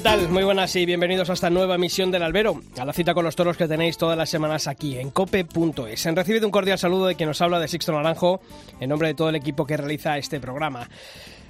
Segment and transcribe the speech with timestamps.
[0.00, 0.30] ¿Qué tal?
[0.30, 3.36] Muy buenas y bienvenidos a esta nueva emisión del Albero, a la cita con los
[3.36, 6.06] toros que tenéis todas las semanas aquí en cope.es.
[6.06, 8.40] Han recibido un cordial saludo de quien nos habla de Sixto Naranjo,
[8.80, 10.88] en nombre de todo el equipo que realiza este programa.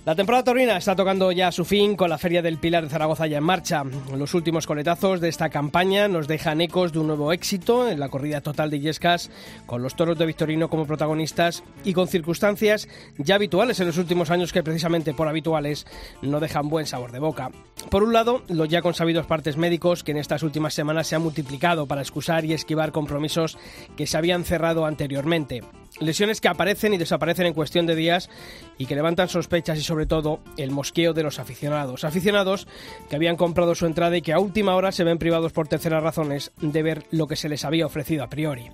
[0.06, 3.27] La temporada taurina está tocando ya su fin con la Feria del Pilar de Zaragoza
[3.27, 3.84] ya en marcha.
[4.16, 8.09] Los últimos coletazos de esta campaña nos dejan ecos de un nuevo éxito en la
[8.09, 9.30] corrida total de Illescas,
[9.66, 14.30] con los toros de Victorino como protagonistas y con circunstancias ya habituales en los últimos
[14.30, 15.86] años que precisamente por habituales
[16.23, 17.51] no dejan buen sabor de boca.
[17.90, 21.23] Por un lado, los ya consabidos partes médicos que en estas últimas semanas se han
[21.23, 23.59] multiplicado para excusar y esquivar compromisos
[23.98, 25.60] que se habían cerrado anteriormente.
[26.01, 28.30] Lesiones que aparecen y desaparecen en cuestión de días
[28.79, 32.04] y que levantan sospechas y sobre todo el mosqueo de los aficionados.
[32.04, 32.66] Aficionados
[33.09, 36.02] que habían comprado su entrada y que a última hora se ven privados por terceras
[36.02, 38.70] razones de ver lo que se les había ofrecido a priori.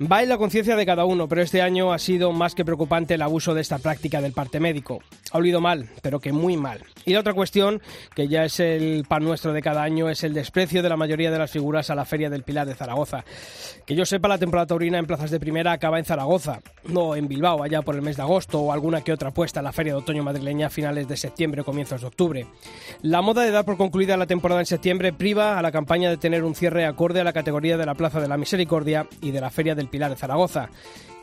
[0.00, 3.14] Va en la conciencia de cada uno, pero este año ha sido más que preocupante
[3.14, 5.00] el abuso de esta práctica del parte médico.
[5.32, 6.84] Ha olido mal, pero que muy mal.
[7.04, 7.82] Y la otra cuestión,
[8.14, 11.32] que ya es el pan nuestro de cada año, es el desprecio de la mayoría
[11.32, 13.24] de las figuras a la Feria del Pilar de Zaragoza.
[13.86, 17.26] Que yo sepa, la temporada taurina en plazas de primera acaba en Zaragoza, no en
[17.26, 19.94] Bilbao, allá por el mes de agosto, o alguna que otra puesta en la Feria
[19.94, 22.46] de Otoño madrileña a finales de septiembre o comienzos de octubre.
[23.02, 26.18] La moda de dar por concluida la temporada en septiembre priva a la campaña de
[26.18, 29.40] tener un cierre acorde a la categoría de la Plaza de la Misericordia y de
[29.40, 30.70] la Feria del Pilar de Zaragoza.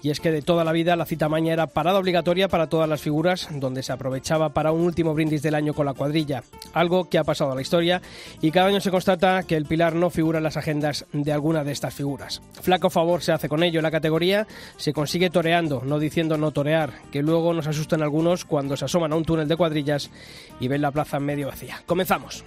[0.06, 2.88] Y es que de toda la vida la cita maña era parada obligatoria para todas
[2.88, 7.10] las figuras, donde se aprovechaba para un último brindis del año con la cuadrilla, algo
[7.10, 8.04] que ha pasado a la historia
[8.40, 11.64] y cada año se constata que el Pilar no figura en las agendas de alguna
[11.64, 12.44] de estas figuras.
[12.62, 14.46] Flaco favor se hace con ello, la categoría
[14.78, 19.12] se consigue toreando, no diciendo no torear, que luego nos asustan algunos cuando se asoman
[19.12, 20.12] a un túnel de cuadrillas
[20.60, 21.82] y ven la plaza medio vacía.
[21.88, 22.46] Comenzamos.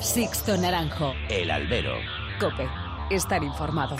[0.00, 1.12] Sixto Naranjo.
[1.28, 1.94] El albero.
[2.40, 2.83] Cope.
[3.10, 3.96] Estar informado.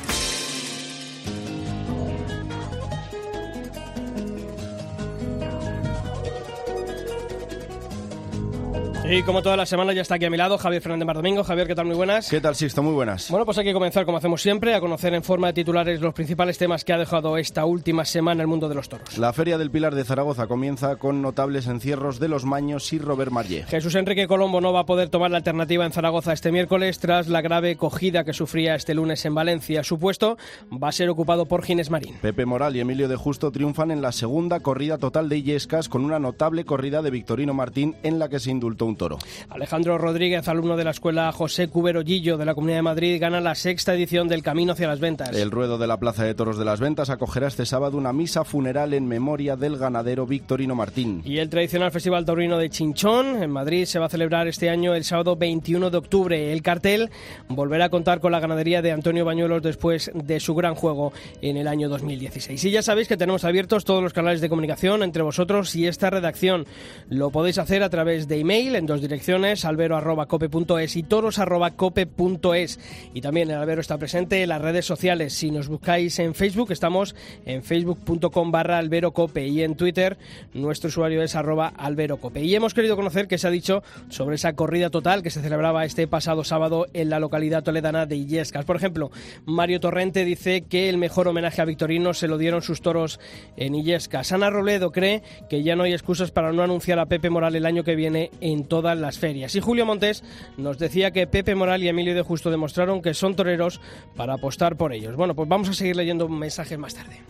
[9.06, 11.44] Y como toda la semana ya está aquí a mi lado Javier Fernández Mar Domingo.
[11.44, 11.84] Javier, ¿qué tal?
[11.84, 12.30] Muy buenas.
[12.30, 12.82] ¿Qué tal, Sixto?
[12.82, 13.30] Muy buenas.
[13.30, 16.14] Bueno, pues hay que comenzar, como hacemos siempre, a conocer en forma de titulares los
[16.14, 19.18] principales temas que ha dejado esta última semana el mundo de los toros.
[19.18, 23.30] La Feria del Pilar de Zaragoza comienza con notables encierros de los Maños y Robert
[23.30, 23.64] Marlé.
[23.64, 27.28] Jesús Enrique Colombo no va a poder tomar la alternativa en Zaragoza este miércoles tras
[27.28, 29.84] la grave cogida que sufría este lunes en Valencia.
[29.84, 30.38] Su puesto
[30.82, 32.16] va a ser ocupado por Ginés Marín.
[32.22, 36.06] Pepe Moral y Emilio de Justo triunfan en la segunda corrida total de Illescas con
[36.06, 39.18] una notable corrida de Victorino Martín en la que se indultó un toro.
[39.48, 43.40] Alejandro Rodríguez, alumno de la escuela José Cubero Gillo de la Comunidad de Madrid, gana
[43.40, 45.34] la sexta edición del Camino hacia las Ventas.
[45.34, 48.44] El ruedo de la Plaza de Toros de las Ventas acogerá este sábado una misa
[48.44, 51.22] funeral en memoria del ganadero Victorino Martín.
[51.24, 54.94] Y el tradicional Festival Taurino de Chinchón en Madrid se va a celebrar este año
[54.94, 56.52] el sábado 21 de octubre.
[56.52, 57.10] El cartel
[57.48, 61.56] volverá a contar con la ganadería de Antonio Bañuelos después de su gran juego en
[61.56, 62.64] el año 2016.
[62.64, 66.10] Y ya sabéis que tenemos abiertos todos los canales de comunicación entre vosotros y esta
[66.10, 66.66] redacción.
[67.08, 72.80] Lo podéis hacer a través de email en dos direcciones albero.cope.es y toros.cope.es.
[73.14, 75.34] Y también el albero está presente en las redes sociales.
[75.34, 77.14] Si nos buscáis en Facebook, estamos
[77.46, 80.16] en facebook.com barra alberocope y en Twitter
[80.52, 82.42] nuestro usuario es arroba alberocope.
[82.42, 85.84] Y hemos querido conocer qué se ha dicho sobre esa corrida total que se celebraba
[85.84, 88.64] este pasado sábado en la localidad toledana de Illescas.
[88.64, 89.10] Por ejemplo,
[89.44, 93.20] Mario Torrente dice que el mejor homenaje a Victorino se lo dieron sus toros
[93.56, 94.32] en Illescas.
[94.32, 97.66] Ana Robledo cree que ya no hay excusas para no anunciar a Pepe Moral el
[97.66, 99.54] año que viene en todas las ferias.
[99.54, 100.22] Y Julio Montes
[100.56, 103.80] nos decía que Pepe Moral y Emilio de Justo demostraron que son toreros
[104.16, 105.16] para apostar por ellos.
[105.16, 107.20] Bueno, pues vamos a seguir leyendo mensajes más tarde.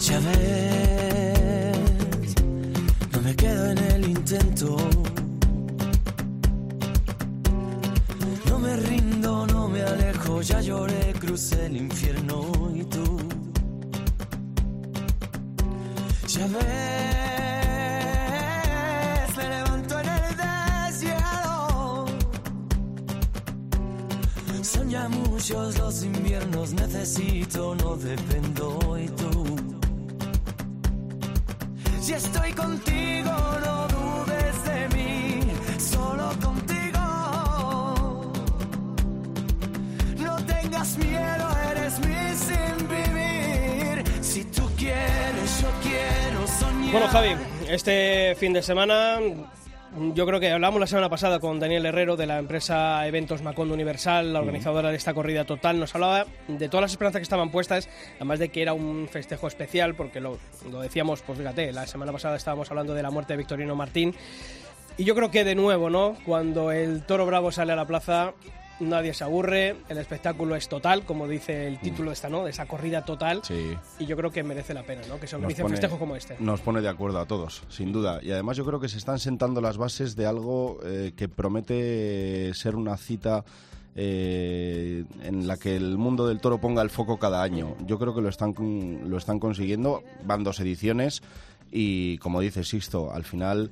[0.00, 0.20] Ya
[3.12, 4.76] no me quedo en el intento.
[8.48, 12.25] No me rindo, no me alejo, ya lloré, crucé el infierno
[16.36, 16.62] Ya ves,
[19.38, 22.06] me levanto en el desierto.
[24.62, 24.88] Son
[25.30, 29.44] muchos los inviernos, necesito, no dependo y tú.
[32.02, 33.32] Si estoy contigo,
[33.64, 33.75] no
[46.90, 47.34] Bueno, Javi,
[47.68, 49.18] este fin de semana
[50.14, 53.74] yo creo que hablamos la semana pasada con Daniel Herrero de la empresa Eventos Macondo
[53.74, 55.80] Universal, la organizadora de esta corrida total.
[55.80, 59.48] Nos hablaba de todas las esperanzas que estaban puestas, además de que era un festejo
[59.48, 60.38] especial, porque lo,
[60.70, 64.14] lo decíamos, pues fíjate, la semana pasada estábamos hablando de la muerte de Victorino Martín.
[64.96, 66.16] Y yo creo que de nuevo, ¿no?
[66.24, 68.32] Cuando el toro bravo sale a la plaza,
[68.80, 72.44] nadie se aburre, el espectáculo es total, como dice el título de esta, ¿no?
[72.44, 73.40] De esa corrida total.
[73.42, 73.76] Sí.
[73.98, 75.18] Y yo creo que merece la pena, ¿no?
[75.18, 76.36] Que se organice un festejo como este.
[76.38, 78.20] Nos pone de acuerdo a todos, sin duda.
[78.22, 82.52] Y además yo creo que se están sentando las bases de algo eh, que promete
[82.54, 83.44] ser una cita
[83.94, 87.76] eh, en la que el mundo del toro ponga el foco cada año.
[87.86, 88.54] Yo creo que lo están,
[89.08, 90.02] lo están consiguiendo.
[90.24, 91.22] Van dos ediciones
[91.70, 93.70] y, como dice Sixto, al final...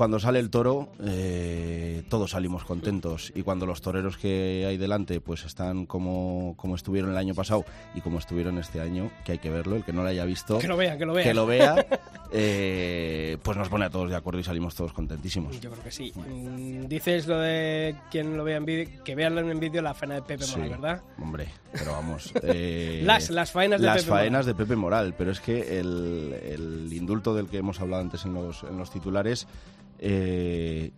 [0.00, 3.30] Cuando sale el toro, eh, todos salimos contentos.
[3.34, 7.66] Y cuando los toreros que hay delante pues están como, como estuvieron el año pasado
[7.94, 10.58] y como estuvieron este año, que hay que verlo, el que no lo haya visto,
[10.58, 11.22] Que lo vea, que lo vea.
[11.24, 11.86] que lo vea,
[12.32, 15.60] eh, pues nos pone a todos de acuerdo y salimos todos contentísimos.
[15.60, 16.14] Yo creo que sí.
[16.16, 20.14] Mm, Dices lo de quien lo vea en vídeo, que vean en vídeo la faena
[20.14, 21.02] de Pepe Sí, Moral, ¿verdad?
[21.20, 22.32] Hombre, pero vamos.
[22.42, 24.22] eh, Las- las faenas de las Pepe Moral.
[24.24, 28.24] faenas de Pepe Moral, pero es que el, el indulto del que hemos hablado antes
[28.24, 29.46] en los, en los titulares.
[30.02, 30.90] Eh,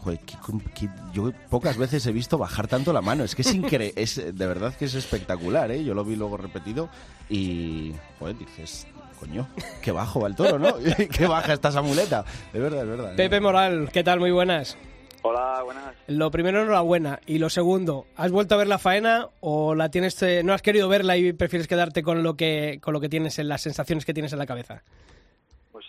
[0.00, 0.36] joder, qué-
[0.74, 3.24] qué- yo pocas veces he visto bajar tanto la mano.
[3.24, 3.94] Es que es increíble.
[4.02, 5.82] Es, de verdad que es espectacular, ¿eh?
[5.84, 6.88] Yo lo vi luego repetido
[7.28, 7.92] y.
[8.18, 8.86] Joder, dices.
[9.18, 9.46] Coño,
[9.80, 10.74] qué bajo va el toro, ¿no?
[11.16, 12.24] qué baja esta samuleta.
[12.52, 13.16] De verdad, es verdad.
[13.16, 14.18] Pepe Moral, ¿qué tal?
[14.18, 14.76] Muy buenas.
[15.24, 15.94] Hola, buenas.
[16.08, 17.20] Lo primero, enhorabuena.
[17.26, 20.62] Y lo segundo, ¿has vuelto a ver la faena o la tienes, eh, no has
[20.62, 24.04] querido verla y prefieres quedarte con lo que, con lo que tienes en las sensaciones
[24.04, 24.82] que tienes en la cabeza?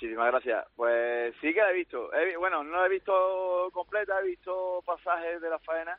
[0.03, 0.65] Muchísimas gracias.
[0.75, 2.13] Pues sí que he visto.
[2.13, 5.97] He bueno, no la he visto completa, he visto pasajes de la faena,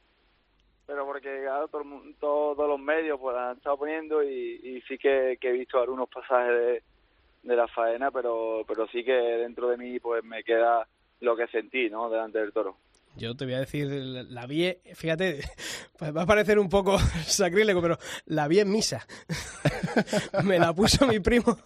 [0.86, 1.84] pero porque claro, todo
[2.20, 6.52] todos los medios pues han estado poniendo y, sí que, que he visto algunos pasajes
[6.52, 6.82] de,
[7.44, 10.86] de la faena, pero pero sí que dentro de mí pues me queda
[11.20, 12.10] lo que sentí, ¿no?
[12.10, 12.76] Delante del toro.
[13.16, 15.40] Yo te voy a decir, la vi, fíjate,
[15.98, 19.06] pues va a parecer un poco sacrílego, pero la vi en misa.
[20.44, 21.56] Me la puso mi primo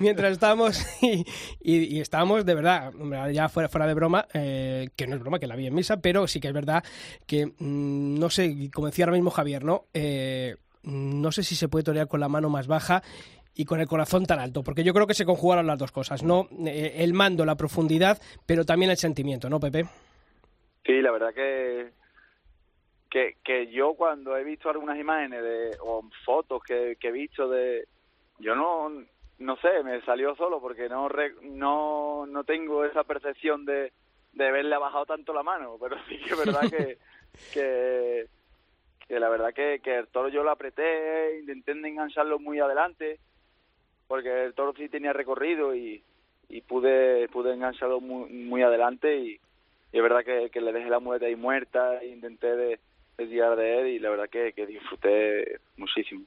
[0.00, 1.24] mientras estábamos y,
[1.60, 2.92] y- y estábamos de verdad,
[3.30, 5.98] ya fuera, fuera de broma, eh, que no es broma, que la vi en misa,
[5.98, 6.82] pero sí que es verdad
[7.26, 9.84] que, mm, no sé, como decía ahora mismo Javier, ¿no?
[9.92, 13.02] Eh, no sé si se puede torear con la mano más baja
[13.54, 16.22] y con el corazón tan alto, porque yo creo que se conjugaron las dos cosas,
[16.22, 16.48] ¿no?
[16.66, 19.86] Eh, el mando, la profundidad, pero también el sentimiento, ¿no, Pepe?
[20.84, 21.92] Sí, la verdad que,
[23.10, 27.48] que que yo cuando he visto algunas imágenes de o fotos que, que he visto
[27.48, 27.86] de
[28.38, 28.90] yo no
[29.38, 33.92] no sé, me salió solo porque no re- no no tengo esa percepción de
[34.32, 36.98] de haberle bajado tanto la mano, pero sí que es verdad que
[37.52, 38.26] que
[39.06, 43.18] que la verdad que, que el toro yo lo apreté, intenté engancharlo muy adelante,
[44.08, 46.02] porque el toro sí tenía recorrido y,
[46.48, 49.40] y pude pude engancharlo muy, muy adelante y,
[49.94, 52.80] y es verdad que, que le dejé la muleta ahí muerta e intenté de,
[53.16, 56.24] de de él y la verdad que, que disfruté muchísimo.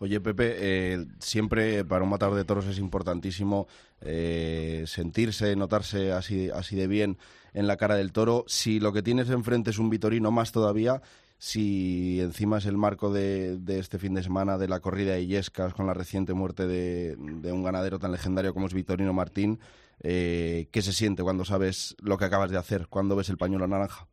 [0.00, 3.68] Oye, Pepe, eh, siempre para un matador de toros es importantísimo
[4.02, 7.16] eh, sentirse, notarse así, así de bien
[7.54, 8.44] en la cara del toro.
[8.46, 11.00] Si lo que tienes enfrente es un Vitorino, más todavía.
[11.38, 15.22] Si encima es el marco de, de este fin de semana de la corrida de
[15.22, 19.58] Illescas con la reciente muerte de, de un ganadero tan legendario como es Vitorino Martín,
[20.02, 23.66] eh, ¿qué se siente cuando sabes lo que acabas de hacer, cuando ves el pañuelo
[23.66, 24.06] naranja?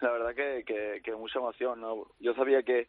[0.00, 2.06] La verdad que, que, mucha emoción, ¿no?
[2.20, 2.88] Yo sabía que,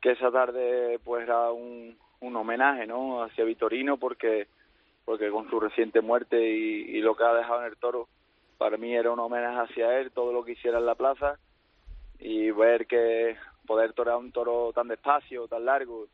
[0.00, 3.22] que esa tarde pues era un, homenaje, ¿no?
[3.22, 4.48] Hacia Vitorino porque
[5.04, 8.08] porque con su reciente muerte y, y lo que ha dejado en el toro,
[8.56, 11.38] para mí era un homenaje hacia él, todo lo que hiciera en la plaza
[12.20, 13.36] y ver que
[13.66, 16.06] poder torear un toro tan despacio, tan largo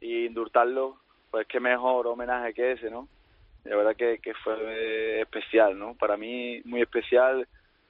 [0.00, 0.96] y indultarlo,
[1.30, 3.08] pues qué mejor homenaje que ese, ¿no?
[3.64, 5.94] La verdad que, que fue especial, ¿no?
[5.94, 7.46] Para mí muy especial,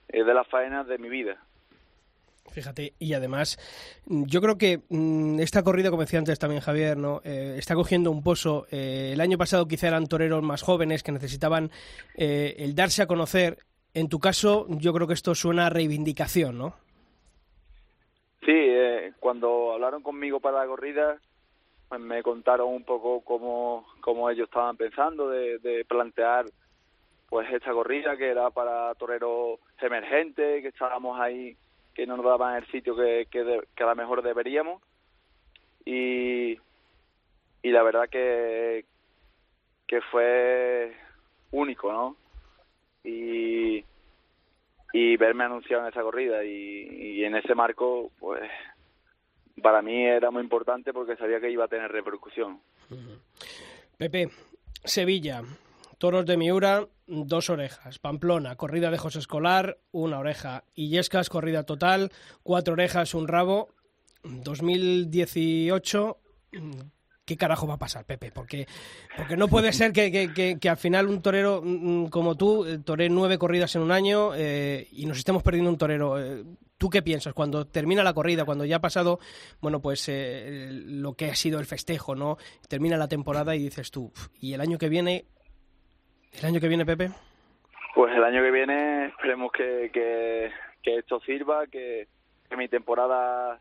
[0.09, 1.39] es de las faenas de mi vida.
[2.53, 3.59] Fíjate, y además,
[4.07, 7.21] mm, yo creo que mm, esta corrida, como decía antes también Javier, ¿no?
[7.25, 8.67] Eh, está cogiendo un pozo.
[8.71, 11.71] Eh, el año pasado quizá eran toreros más jóvenes que necesitaban
[12.17, 13.59] eh, el darse a conocer.
[13.95, 16.75] En tu caso, yo creo que esto suena a reivindicación, ¿no?
[18.45, 21.19] Sí, eh, cuando hablaron conmigo para la corrida,
[21.91, 26.47] pues me contaron un poco cómo, cómo ellos estaban pensando de, plantear
[27.29, 31.57] pues esta corrida que era para toreros emergentes, que estábamos ahí,
[31.93, 34.81] que no nos daban el sitio que, que, de- que a lo mejor deberíamos.
[35.85, 36.53] Y,
[37.63, 38.85] y la verdad que,
[39.89, 40.95] que fue
[41.51, 42.17] único, ¿no?
[43.03, 43.85] Y,
[44.93, 46.87] y verme anunciado en esa corrida y,
[47.19, 48.49] y en ese marco, pues
[49.61, 52.61] para mí era muy importante porque sabía que iba a tener repercusión.
[53.97, 54.31] Pepe,
[54.85, 55.43] Sevilla,
[55.99, 57.99] Toros de Miura, dos orejas.
[57.99, 60.65] Pamplona, corrida de José Escolar, una oreja.
[60.75, 62.11] Illescas, corrida total,
[62.43, 63.69] cuatro orejas, un rabo.
[64.23, 66.19] 2018,
[67.31, 68.33] ¿qué carajo va a pasar, Pepe?
[68.33, 68.67] Porque,
[69.17, 70.11] porque no puede ser que,
[70.61, 74.33] que, al final un torero mm, como tú eh, toree nueve corridas en un año
[74.35, 76.19] eh, y nos estemos perdiendo un torero.
[76.19, 76.43] Eh,
[76.77, 79.21] ¿Tú qué piensas cuando termina la corrida, cuando ya ha pasado,
[79.61, 82.37] bueno, pues lo que ha sido el festejo, ¿no?
[82.69, 84.11] Termina la temporada y dices tú,
[84.41, 85.27] ¿y el año que viene?
[86.33, 87.11] ¿El año que viene, Pepe?
[87.95, 92.09] Pues el año que viene esperemos que, que, esto sirva, que
[92.57, 93.61] mi temporada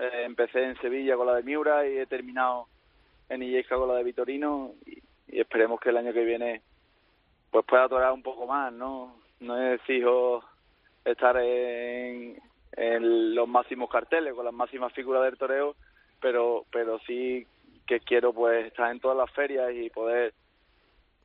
[0.00, 2.66] eh, empecé en Sevilla con la de Miura y he terminado
[3.28, 6.60] en Illesca con la de Vitorino y, esperemos que el año que viene
[7.52, 9.14] pues pueda torear un poco más, ¿no?
[9.38, 10.42] No es fijo
[11.04, 12.40] estar en,
[12.72, 15.76] en los máximos carteles con las máximas figuras del toreo,
[16.20, 17.46] pero pero sí
[17.86, 20.34] que quiero pues estar en todas las ferias y poder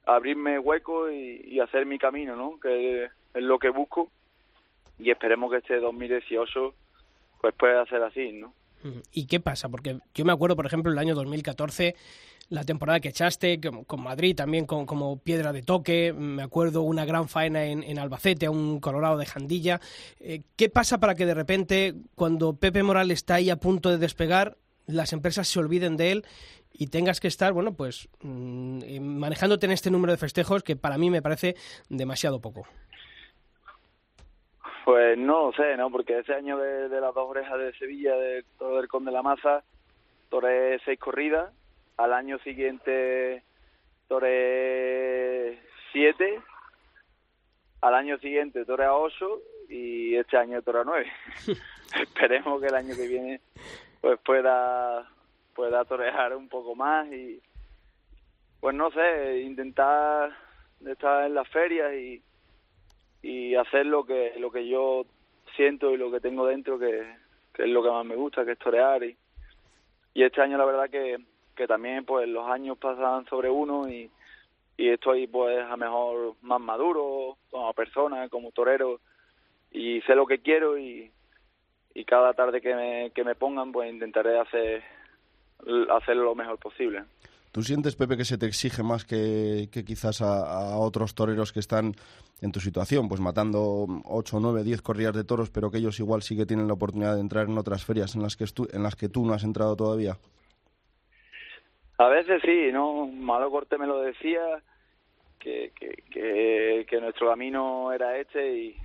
[0.05, 2.59] abrirme hueco y, y hacer mi camino, ¿no?
[2.59, 4.11] Que es lo que busco
[4.99, 6.73] y esperemos que este 2018
[7.41, 8.53] pues pueda ser así, ¿no?
[9.11, 9.69] ¿Y qué pasa?
[9.69, 11.95] Porque yo me acuerdo, por ejemplo, el año 2014,
[12.49, 17.05] la temporada que echaste con Madrid también con, como piedra de toque, me acuerdo una
[17.05, 19.81] gran faena en, Albacete, a un Colorado de Jandilla.
[20.19, 23.97] Eh, ¿Qué pasa para que de repente, cuando Pepe Morales está ahí a punto de
[23.97, 26.25] despegar, las empresas se olviden de él
[26.71, 30.75] y tengas que estar, bueno, pues mm, eh, manejándote en este número de festejos que
[30.75, 31.55] para mí me parece
[31.89, 32.67] demasiado poco?
[34.85, 35.89] Pues no lo sé, ¿no?
[35.89, 39.23] Porque ese año de, las dos orejas de Sevilla, de todo el Conde de la
[39.23, 39.63] Maza,
[40.29, 41.51] toré seis corridas.
[41.97, 43.41] Al año siguiente
[44.07, 45.59] toré
[45.91, 46.39] siete.
[47.81, 51.11] Al año siguiente toré a ocho y este año toré a nueve.
[51.99, 53.41] Esperemos que el año que viene
[54.01, 55.09] pues pueda
[55.55, 57.41] pueda torear un poco más y
[58.59, 60.37] pues no sé, intentar
[60.85, 62.21] estar en las ferias y
[63.25, 65.03] y hacer lo que lo que yo
[65.55, 67.01] siento y lo que tengo dentro que,
[67.57, 69.03] es lo que más me gusta que es torear.
[69.03, 69.17] Y,
[70.13, 71.17] y este año la verdad que,
[71.55, 74.11] que también pues los años pasan sobre uno y,
[74.77, 78.99] y estoy pues a mejor más maduro como persona como torero.
[79.71, 81.11] Y sé lo que quiero y,
[81.95, 84.83] y cada tarde que me, que me pongan pues intentaré hacer
[85.89, 87.05] hacerlo lo mejor posible.
[87.55, 91.95] ¿Tú sientes, Pepe, que se te exige más que, quizás a, otros toreros que están
[92.41, 96.21] en tu situación, pues matando 8, 9, 10 corridas de toros, pero que ellos igual
[96.21, 98.95] sí que tienen la oportunidad de entrar en otras ferias en las que, en las
[98.95, 100.17] que tú no has entrado todavía?
[101.97, 103.07] A veces sí, ¿no?
[103.07, 104.41] Malo Corte me lo decía,
[105.45, 108.75] que, que, que, nuestro camino era este y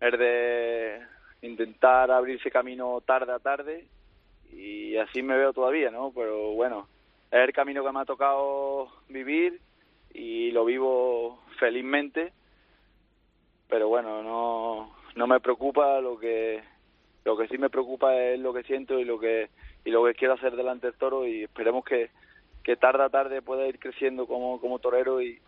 [0.00, 1.00] es de
[1.42, 3.86] intentar abrirse camino tarde a tarde
[4.52, 6.12] y así me veo todavía, ¿no?
[6.14, 6.86] Pero bueno,
[7.32, 9.60] es el camino que me ha tocado vivir
[10.14, 12.32] y lo vivo felizmente
[13.68, 16.62] pero bueno no no me preocupa lo que
[17.24, 19.50] lo que sí me preocupa es lo que siento y lo que
[19.84, 22.10] y lo que quiero hacer delante del toro y esperemos que
[22.62, 25.40] que tarde a tarde pueda ir creciendo como como torero y,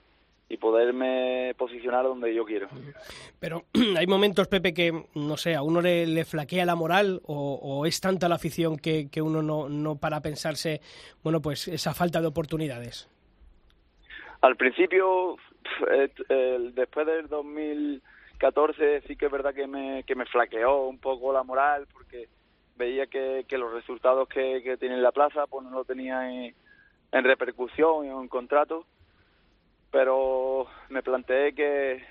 [0.48, 2.68] y poderme posicionar donde yo quiero.
[3.38, 3.64] Pero
[3.96, 8.28] hay momentos, Pepe, que, no sé, a uno le, flaquea la moral o, es tanta
[8.28, 10.80] la afición que, que uno no, no para pensarse,
[11.22, 13.08] bueno, pues esa falta de oportunidades.
[14.44, 15.38] Al principio,
[16.74, 21.42] después del 2014, sí que es verdad que me, que me flaqueó un poco la
[21.42, 22.28] moral porque
[22.76, 26.54] veía que, que los resultados que, que tiene la plaza pues no lo tenía en,
[27.10, 28.84] en repercusión, en contrato.
[29.90, 32.04] Pero me planteé que,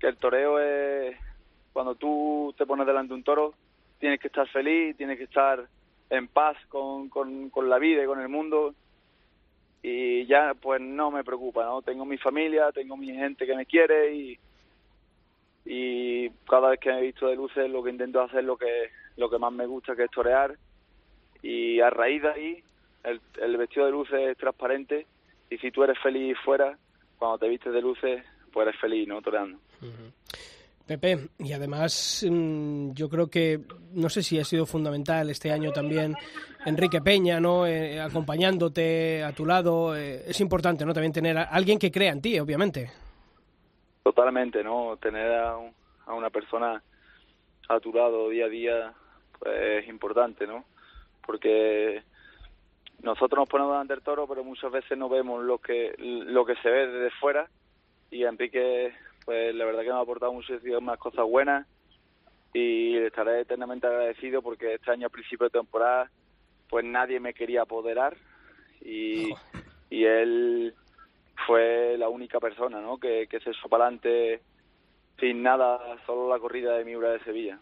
[0.00, 1.18] que el toreo es
[1.74, 3.52] cuando tú te pones delante de un toro
[3.98, 5.66] tienes que estar feliz tienes que estar
[6.08, 8.74] en paz con, con, con la vida y con el mundo
[9.82, 13.66] y ya pues no me preocupa no tengo mi familia tengo mi gente que me
[13.66, 14.38] quiere y
[15.64, 18.90] y cada vez que me he visto de luces lo que intento hacer lo que
[19.16, 20.56] lo que más me gusta que es torear
[21.42, 22.64] y a raíz de ahí
[23.04, 25.06] el, el vestido de luces es transparente
[25.50, 26.78] y si tú eres feliz fuera
[27.18, 29.20] cuando te vistes de luces, pues eres feliz, ¿no?
[29.22, 29.58] Toreando.
[30.86, 33.60] Pepe, y además mm, yo creo que,
[33.92, 36.14] no sé si ha sido fundamental este año también
[36.64, 37.66] Enrique Peña, ¿no?
[37.66, 39.96] Eh, acompañándote a tu lado.
[39.96, 40.92] Eh, es importante, ¿no?
[40.92, 42.90] También tener a alguien que crea en ti, obviamente.
[44.02, 44.96] Totalmente, ¿no?
[44.96, 45.56] Tener a,
[46.06, 46.82] a una persona
[47.68, 48.92] a tu lado día a día,
[49.38, 50.64] pues es importante, ¿no?
[51.24, 52.02] Porque
[53.02, 56.54] nosotros nos ponemos delante del toro, pero muchas veces no vemos lo que lo que
[56.56, 57.48] se ve desde fuera
[58.12, 58.92] y Enrique,
[59.24, 61.66] pues la verdad que me ha aportado muchísimas cosas buenas
[62.52, 66.10] y le estaré eternamente agradecido porque este año a principio de temporada
[66.68, 68.16] pues nadie me quería apoderar
[68.80, 69.30] y,
[69.90, 70.74] y él
[71.46, 72.98] fue la única persona, ¿no?
[72.98, 74.40] Que, que se echó para adelante
[75.18, 77.58] sin nada, solo la corrida de Miura de Sevilla.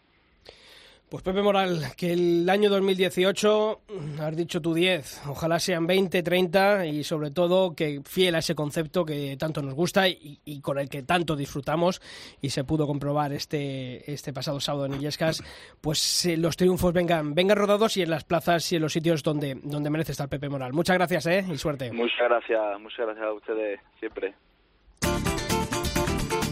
[1.11, 3.81] Pues Pepe Moral, que el año 2018,
[4.21, 8.55] has dicho tú 10, ojalá sean 20, 30 y sobre todo que fiel a ese
[8.55, 12.01] concepto que tanto nos gusta y, con el que tanto disfrutamos
[12.41, 15.43] y se pudo comprobar este, este pasado sábado en Illescas,
[15.81, 19.21] pues eh, los triunfos vengan, vengan rodados y en las plazas y en los sitios
[19.21, 20.71] donde, donde merece estar Pepe Moral.
[20.71, 21.43] Muchas gracias ¿eh?
[21.45, 21.91] y suerte.
[21.91, 24.33] Muchas gracias, muchas gracias a ustedes siempre.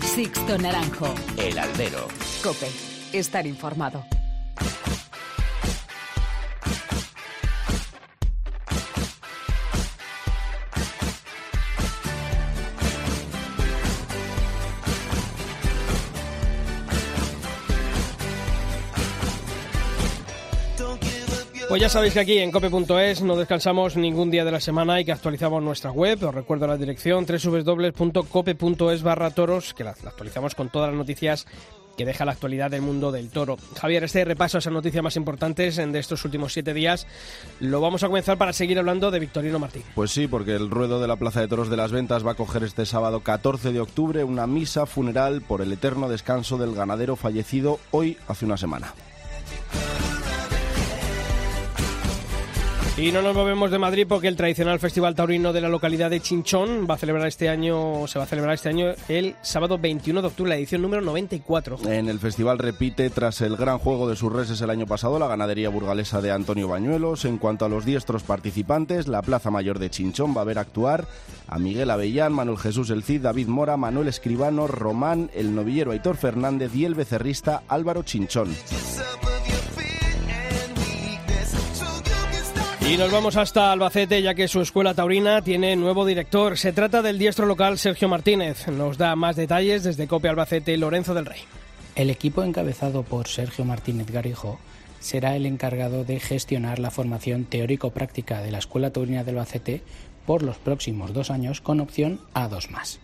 [0.01, 1.15] Sixto Naranjo.
[1.37, 2.09] El Albero.
[2.43, 2.67] Cope.
[3.13, 4.03] Estar informado.
[21.69, 25.05] Pues ya sabéis que aquí en cope.es no descansamos ningún día de la semana y
[25.05, 26.23] que actualizamos nuestra web.
[26.23, 31.45] Os recuerdo la dirección www.cope.es barra toros, que la, actualizamos con todas las noticias
[31.99, 33.57] que deja la actualidad del mundo del toro.
[33.77, 37.05] Javier, este repaso a esas noticias más importantes de estos últimos siete días
[37.59, 39.83] lo vamos a comenzar para seguir hablando de Victorino Martín.
[39.95, 42.35] Pues sí, porque el ruedo de la Plaza de Toros de las Ventas va a
[42.35, 47.17] coger este sábado 14 de octubre una misa funeral por el eterno descanso del ganadero
[47.17, 48.93] fallecido hoy hace una semana.
[53.01, 56.19] Y no nos movemos de Madrid porque el tradicional Festival Taurino de la localidad de
[56.19, 60.21] Chinchón va a celebrar este año, se va a celebrar este año el sábado 21
[60.21, 61.77] de octubre, la edición número 94.
[61.85, 65.29] En el festival repite tras el gran juego de sus reses el año pasado la
[65.29, 67.23] ganadería burgalesa de Antonio Bañuelos.
[67.23, 71.07] En cuanto a los diestros participantes, la Plaza Mayor de Chinchón va a ver actuar
[71.47, 76.17] a Miguel Avellán, Manuel Jesús El Cid, David Mora, Manuel Escribano, Román, el novillero Aitor
[76.17, 78.53] Fernández y el becerrista Álvaro Chinchón.
[82.89, 86.57] Y nos vamos hasta Albacete, ya que su escuela taurina tiene nuevo director.
[86.57, 88.67] Se trata del diestro local Sergio Martínez.
[88.67, 91.41] Nos da más detalles desde Copia Albacete Lorenzo del Rey.
[91.95, 94.57] El equipo encabezado por Sergio Martínez Garijo
[94.99, 99.83] será el encargado de gestionar la formación teórico-práctica de la Escuela Taurina de Albacete
[100.25, 102.99] por los próximos dos años con opción a dos más.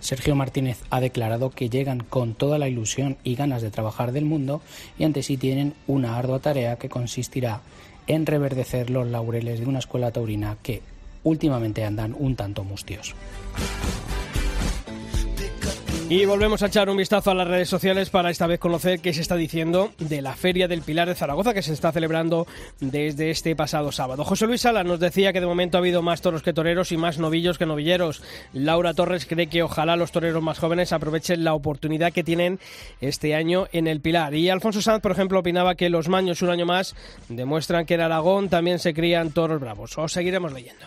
[0.00, 4.24] Sergio Martínez ha declarado que llegan con toda la ilusión y ganas de trabajar del
[4.24, 4.62] mundo
[4.98, 7.60] y ante sí tienen una ardua tarea que consistirá
[8.06, 10.82] en reverdecer los laureles de una escuela taurina que
[11.22, 13.14] últimamente andan un tanto mustios.
[16.10, 19.14] Y volvemos a echar un vistazo a las redes sociales para esta vez conocer qué
[19.14, 22.46] se está diciendo de la Feria del Pilar de Zaragoza que se está celebrando
[22.78, 24.22] desde este pasado sábado.
[24.22, 26.98] José Luis Sala nos decía que de momento ha habido más toros que toreros y
[26.98, 28.22] más novillos que novilleros.
[28.52, 32.60] Laura Torres cree que ojalá los toreros más jóvenes aprovechen la oportunidad que tienen
[33.00, 34.34] este año en el Pilar.
[34.34, 36.94] Y Alfonso Sanz, por ejemplo, opinaba que los maños un año más
[37.30, 39.96] demuestran que en Aragón también se crían toros bravos.
[39.96, 40.86] Os seguiremos leyendo.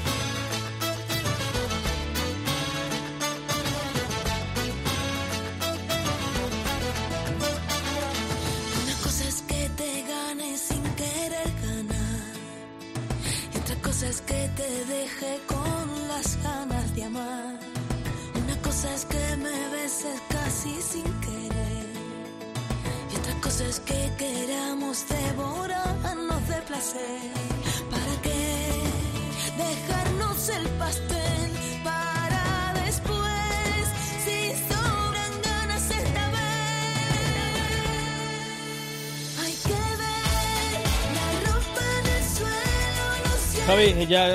[41.45, 44.27] Ropa en el suelo, no se Javi, ya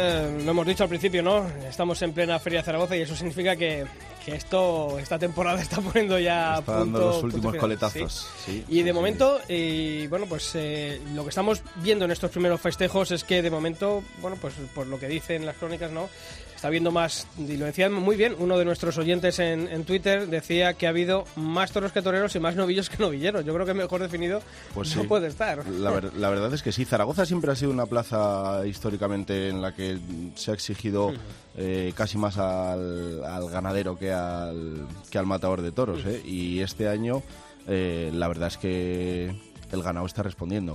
[0.44, 1.46] lo hemos dicho al principio, ¿no?
[1.68, 3.84] Estamos en plena Feria de Zaragoza y eso significa que,
[4.26, 8.28] que esto, esta temporada está poniendo ya Está dando punto- los punto últimos coletazos.
[8.44, 8.52] ¿sí?
[8.52, 12.30] sí, Y de sí, momento, y bueno, pues eh, lo que estamos viendo en estos
[12.32, 16.08] primeros festejos es que de momento, bueno, pues por lo que dicen las crónicas, ¿no?
[16.56, 20.26] Está viendo más, y lo decían muy bien, uno de nuestros oyentes en, en Twitter
[20.26, 23.44] decía que ha habido más toros que toreros y más novillos que novilleros.
[23.44, 24.40] Yo creo que mejor definido
[24.72, 25.08] Pues no sí.
[25.08, 25.66] puede estar.
[25.68, 29.60] La, ver- la verdad es que sí, Zaragoza siempre ha sido una plaza históricamente en
[29.60, 29.98] la que
[30.34, 31.12] se ha exigido
[31.58, 36.00] eh, casi más al, al ganadero que al, que al matador de toros.
[36.06, 36.22] ¿eh?
[36.24, 37.22] Y este año
[37.68, 39.26] eh, la verdad es que
[39.72, 40.74] el ganado está respondiendo.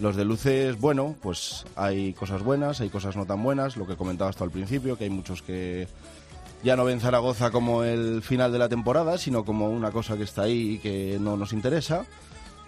[0.00, 3.96] Los de luces, bueno, pues hay cosas buenas, hay cosas no tan buenas, lo que
[3.96, 5.86] comentaba hasta al principio, que hay muchos que
[6.62, 10.22] ya no ven Zaragoza como el final de la temporada, sino como una cosa que
[10.24, 12.04] está ahí y que no nos interesa.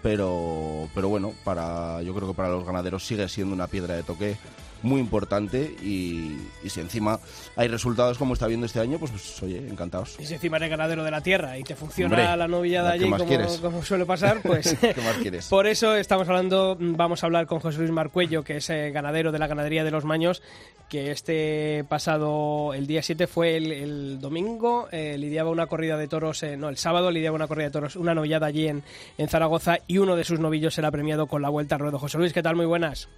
[0.02, 4.02] Pero, pero bueno, para, yo creo que para los ganaderos sigue siendo una piedra de
[4.02, 4.36] toque
[4.84, 7.18] muy importante y, y si encima
[7.56, 10.16] hay resultados como está viendo este año, pues, pues oye, encantados.
[10.20, 13.04] Y si encima eres ganadero de la tierra y te funciona Hombre, la novillada ¿qué
[13.04, 15.46] allí como, suele pasar, pues ¿Qué más quieres?
[15.48, 19.32] por eso estamos hablando, vamos a hablar con José Luis Marcuello, que es eh, ganadero
[19.32, 20.42] de la ganadería de los Maños,
[20.88, 26.08] que este pasado, el día 7 fue el, el domingo, eh, lidiaba una corrida de
[26.08, 28.82] toros, eh, no, el sábado lidiaba una corrida de toros, una novillada allí en,
[29.16, 31.98] en Zaragoza y uno de sus novillos será premiado con la vuelta al ruedo.
[31.98, 32.56] José Luis, ¿qué tal?
[32.56, 33.08] Muy buenas.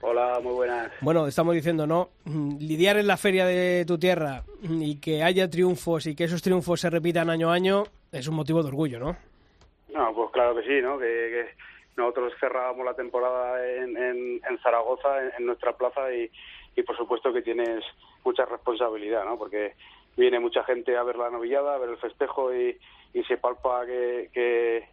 [0.00, 0.92] Hola, muy buenas.
[1.00, 2.10] Bueno, estamos diciendo, ¿no?
[2.24, 6.24] Mm, Lidiar en la feria de tu tierra mm, y que haya triunfos y que
[6.24, 9.16] esos triunfos se repitan año a año es un motivo de orgullo, ¿no?
[9.92, 10.98] No, pues claro que sí, ¿no?
[10.98, 11.46] Que, que
[11.96, 16.30] nosotros cerrábamos la temporada en, en, en Zaragoza, en, en nuestra plaza, y,
[16.76, 17.82] y por supuesto que tienes
[18.24, 19.38] mucha responsabilidad, ¿no?
[19.38, 19.74] Porque
[20.16, 22.78] viene mucha gente a ver la novillada, a ver el festejo y,
[23.14, 24.88] y se palpa que, que,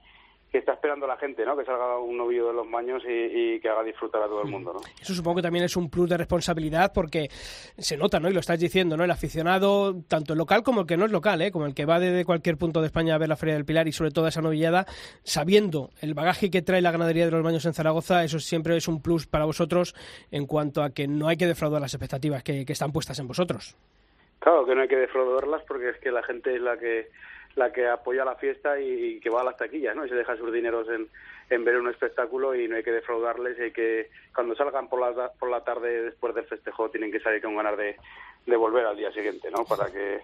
[0.54, 1.58] que está esperando la gente, ¿no?
[1.58, 4.52] Que salga un novillo de los maños y, y que haga disfrutar a todo el
[4.52, 4.82] mundo, ¿no?
[5.02, 7.28] Eso supongo que también es un plus de responsabilidad porque
[7.76, 8.30] se nota, ¿no?
[8.30, 9.04] Y lo estás diciendo, ¿no?
[9.04, 11.52] El aficionado, tanto el local como el que no es local, ¿eh?
[11.52, 13.88] Como el que va desde cualquier punto de España a ver la Feria del Pilar
[13.88, 14.86] y sobre todo esa novillada,
[15.24, 18.88] sabiendo el bagaje que trae la ganadería de los baños en Zaragoza, eso siempre es
[18.88, 19.96] un plus para vosotros
[20.30, 23.28] en cuanto a que no hay que defraudar las expectativas que, que están puestas en
[23.28, 23.76] vosotros.
[24.38, 27.10] Claro, que no hay que defraudarlas porque es que la gente es la que
[27.56, 30.06] la que apoya la fiesta y, que va a las taquillas, ¿no?
[30.06, 33.63] Y se deja sus dineros en, ver un espectáculo y no hay que defraudarles y
[33.63, 37.44] hay que cuando salgan por la por la tarde después del festejo tienen que salir
[37.44, 37.96] con ganas de,
[38.48, 39.63] de volver al día siguiente, ¿no?
[39.63, 40.22] Para que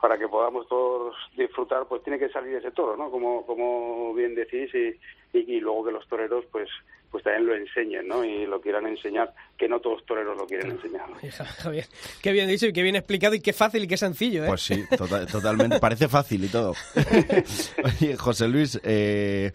[0.00, 3.10] para que podamos todos disfrutar, pues tiene que salir ese toro, ¿no?
[3.10, 6.68] Como como bien decís y, y, y luego que los toreros, pues
[7.10, 8.24] pues también lo enseñen, ¿no?
[8.24, 11.06] Y lo quieran enseñar, que no todos toreros lo quieren enseñar.
[11.58, 11.86] Javier,
[12.22, 14.48] qué bien dicho y qué bien explicado y qué fácil y qué sencillo, ¿eh?
[14.48, 15.80] Pues sí, tota- totalmente.
[15.80, 16.74] Parece fácil y todo.
[17.84, 19.50] Oye, José Luis, eh,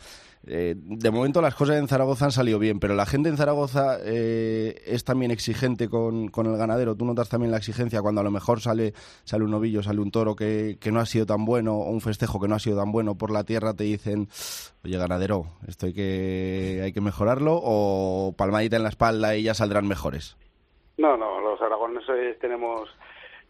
[0.47, 3.97] eh, de momento las cosas en Zaragoza han salido bien, pero la gente en Zaragoza
[4.03, 6.95] eh, es también exigente con, con el ganadero.
[6.95, 10.11] ¿Tú notas también la exigencia cuando a lo mejor sale, sale un novillo, sale un
[10.11, 12.77] toro que, que no ha sido tan bueno o un festejo que no ha sido
[12.77, 13.73] tan bueno por la tierra?
[13.73, 14.27] Te dicen,
[14.83, 19.53] oye, ganadero, esto hay que, hay que mejorarlo o palmadita en la espalda y ya
[19.53, 20.37] saldrán mejores.
[20.97, 22.89] No, no, los aragoneses tenemos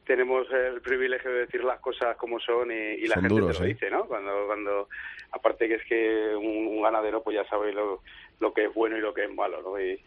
[0.06, 3.58] tenemos el privilegio de decir las cosas como son y, y la Son gente duros,
[3.58, 3.74] te lo ¿eh?
[3.74, 4.06] dice, ¿no?
[4.06, 4.88] Cuando, cuando
[5.32, 8.02] aparte que es que un, un ganadero pues ya sabe lo,
[8.40, 9.80] lo que es bueno y lo que es malo, ¿no?
[9.80, 10.00] Y,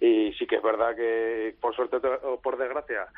[0.00, 3.08] y sí que es verdad que por suerte o por desgracia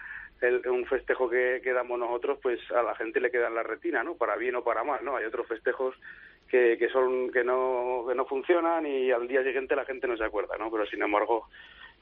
[0.41, 3.63] el, un festejo que, que damos nosotros pues a la gente le queda en la
[3.63, 4.15] retina, ¿no?
[4.15, 5.17] Para bien o para mal, ¿no?
[5.17, 5.95] Hay otros festejos
[6.49, 10.17] que, que son que no que no funcionan y al día siguiente la gente no
[10.17, 10.71] se acuerda, ¿no?
[10.71, 11.47] Pero sin embargo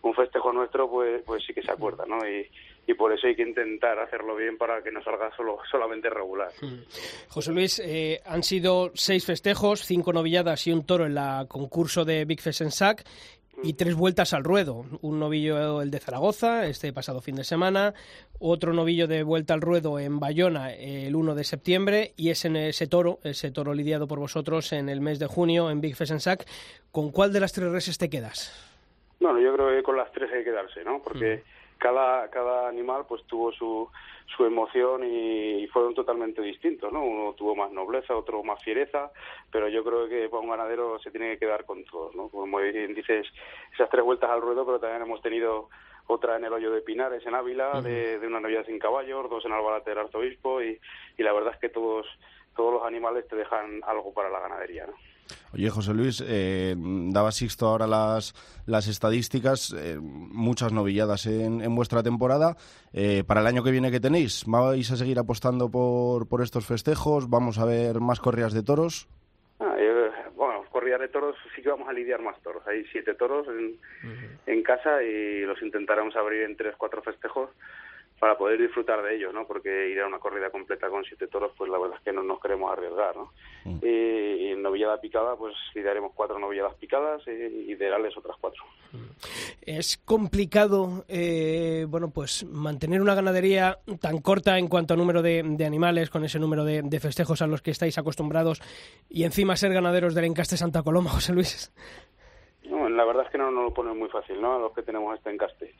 [0.02, 2.18] un festejo nuestro pues pues sí que se acuerda, ¿no?
[2.28, 2.48] Y,
[2.88, 6.48] y por eso hay que intentar hacerlo bien para que no salga solo solamente regular.
[7.28, 12.06] José Luis, eh, han sido seis festejos, cinco novilladas y un toro en la concurso
[12.06, 13.04] de Big Fest en Sac
[13.62, 14.86] y tres vueltas al ruedo.
[15.02, 17.92] Un novillo el de Zaragoza este pasado fin de semana,
[18.38, 22.86] otro novillo de vuelta al ruedo en Bayona el 1 de septiembre y ese, ese
[22.86, 26.20] toro, ese toro lidiado por vosotros en el mes de junio en Big Fest en
[26.20, 26.46] Sac.
[26.90, 28.64] ¿Con cuál de las tres reses te quedas?
[29.20, 31.02] Bueno, yo creo que con las tres hay que quedarse, ¿no?
[31.02, 31.42] Porque
[31.78, 33.88] cada, cada animal pues tuvo su,
[34.36, 37.04] su emoción y, fueron totalmente distintos, ¿no?
[37.04, 39.10] Uno tuvo más nobleza, otro más fiereza,
[39.50, 42.28] pero yo creo que para un ganadero se tiene que quedar con todos, ¿no?
[42.28, 43.26] Como bien dices,
[43.72, 45.68] esas tres vueltas al ruedo, pero también hemos tenido
[46.06, 49.44] otra en el hoyo de Pinares en Ávila, de, de una Navidad sin caballos, dos
[49.44, 50.80] en Albalate del Arzobispo y,
[51.18, 52.06] y la verdad es que todos
[52.56, 54.94] todos los animales te dejan algo para la ganadería, ¿no?
[55.52, 58.34] Oye, José Luis, eh, daba Sixto ahora las,
[58.66, 62.56] las estadísticas, eh, muchas novilladas en, en vuestra temporada.
[62.92, 64.44] Eh, para el año que viene, ¿qué tenéis?
[64.46, 67.28] ¿Vais a seguir apostando por, por estos festejos?
[67.28, 69.08] ¿Vamos a ver más corridas de toros?
[69.60, 69.74] Ah,
[70.36, 72.62] bueno, corridas de toros sí que vamos a lidiar más toros.
[72.66, 73.76] Hay siete toros en,
[74.46, 77.50] en casa y los intentaremos abrir en tres, cuatro festejos
[78.18, 79.46] para poder disfrutar de ellos, ¿no?
[79.46, 82.22] Porque ir a una corrida completa con siete toros, pues la verdad es que no
[82.22, 83.32] nos queremos arriesgar, ¿no?
[83.82, 88.36] Y, y en novillada picada, pues lidiaremos cuatro novilladas picadas y, y de Gales otras
[88.40, 88.64] cuatro.
[89.62, 95.42] Es complicado, eh, bueno, pues mantener una ganadería tan corta en cuanto a número de,
[95.44, 98.60] de animales, con ese número de, de festejos a los que estáis acostumbrados,
[99.08, 101.72] y encima ser ganaderos del encaste Santa Coloma, José Luis.
[102.64, 104.56] No, la verdad es que no nos lo ponen muy fácil, ¿no?
[104.56, 105.74] A los que tenemos este encaste,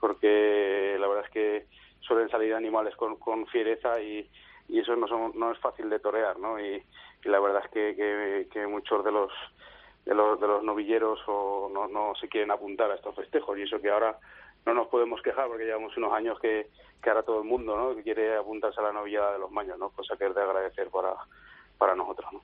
[0.00, 1.81] porque la verdad es que
[2.12, 4.28] suelen salir animales con, con fiereza y,
[4.68, 6.60] y eso no, son- no es fácil de torear, ¿no?
[6.60, 6.82] Y,
[7.24, 9.30] y la verdad es que, que, que muchos de los
[10.04, 13.62] de los de los novilleros o no, no se quieren apuntar a estos festejos y
[13.62, 14.18] eso que ahora
[14.66, 16.68] no nos podemos quejar porque llevamos unos años que,
[17.02, 17.94] que ahora todo el mundo, ¿no?
[17.94, 19.90] Que quiere apuntarse a la novillada de los maños, ¿no?
[19.90, 21.14] Cosa que es de agradecer para
[21.78, 22.40] para nosotros, ¿no?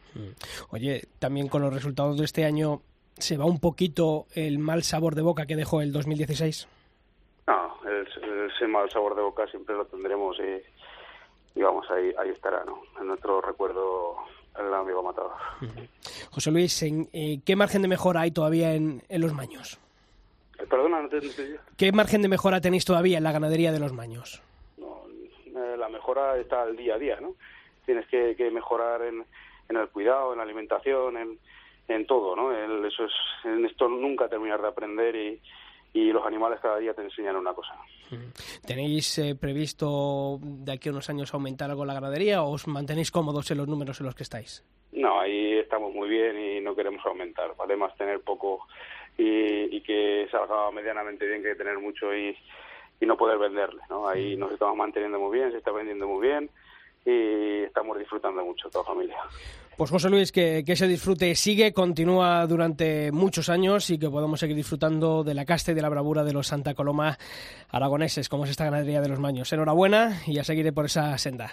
[0.70, 2.81] Oye, también con los resultados de este año
[3.18, 6.68] se va un poquito el mal sabor de boca que dejó el 2016.
[7.46, 8.09] No, el,
[8.54, 12.82] ese mal sabor de boca siempre lo tendremos y, y vamos, ahí, ahí estará, ¿no?
[13.00, 14.16] En nuestro recuerdo
[14.58, 15.32] el amigo matador.
[16.30, 19.78] José Luis, ¿en, eh, ¿qué margen de mejora hay todavía en, en los maños?
[20.58, 21.56] Eh, Perdona, no te entendí.
[21.76, 24.42] ¿Qué margen de mejora tenéis todavía en la ganadería de los maños?
[24.76, 25.02] No,
[25.46, 27.34] eh, la mejora está al día a día, ¿no?
[27.87, 29.24] Tienes que, que mejorar en,
[29.68, 31.38] en el cuidado, en la alimentación, en,
[31.88, 32.52] en todo, ¿no?
[32.52, 33.12] El- eso es,
[33.44, 35.40] en esto nunca terminar de aprender y,
[35.92, 37.74] y los animales cada día te enseñan una cosa.
[38.66, 43.11] ¿Tenéis eh, previsto de aquí a unos años aumentar algo la ganadería o os mantenéis
[43.11, 44.64] cómodos en los números en los que estáis?
[44.92, 48.66] No, ahí estamos muy bien y no queremos aumentar, vale más tener poco
[49.16, 52.37] y, y que salga medianamente bien que tener mucho y,
[53.01, 54.09] y no poder venderle, ¿no?
[54.09, 56.51] Ahí nos estamos manteniendo muy bien, se está vendiendo muy bien
[57.05, 59.18] y estamos disfrutando mucho toda familia.
[59.78, 64.40] Pues José Luis, que, que ese disfrute sigue, continúa durante muchos años y que podamos
[64.40, 67.16] seguir disfrutando de la casta y de la bravura de los Santa Coloma
[67.70, 69.52] aragoneses, como es esta ganadería de los maños.
[69.52, 71.52] Enhorabuena y a seguir por esa senda.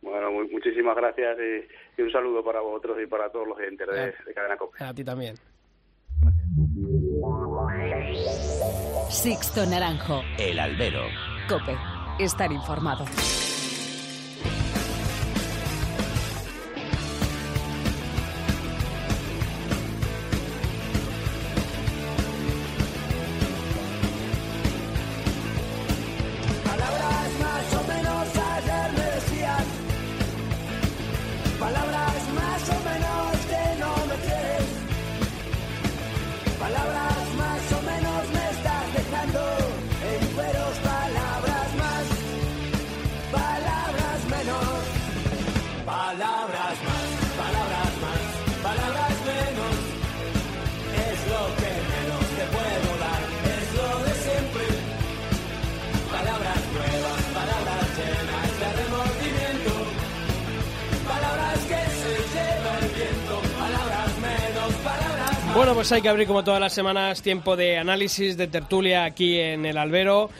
[0.00, 3.84] Bueno, mu- muchísimas gracias y, y un saludo para vosotros y para todos los oyentes
[3.88, 4.84] de, de Cadena Cope.
[4.84, 5.34] A ti también.
[9.10, 10.22] Sixto Naranjo.
[10.38, 11.02] El albero.
[11.48, 11.76] Cope.
[12.20, 13.04] Estar informado.
[65.66, 69.40] Bueno, pues hay que abrir como todas las semanas tiempo de análisis, de tertulia aquí
[69.40, 70.30] en el albero.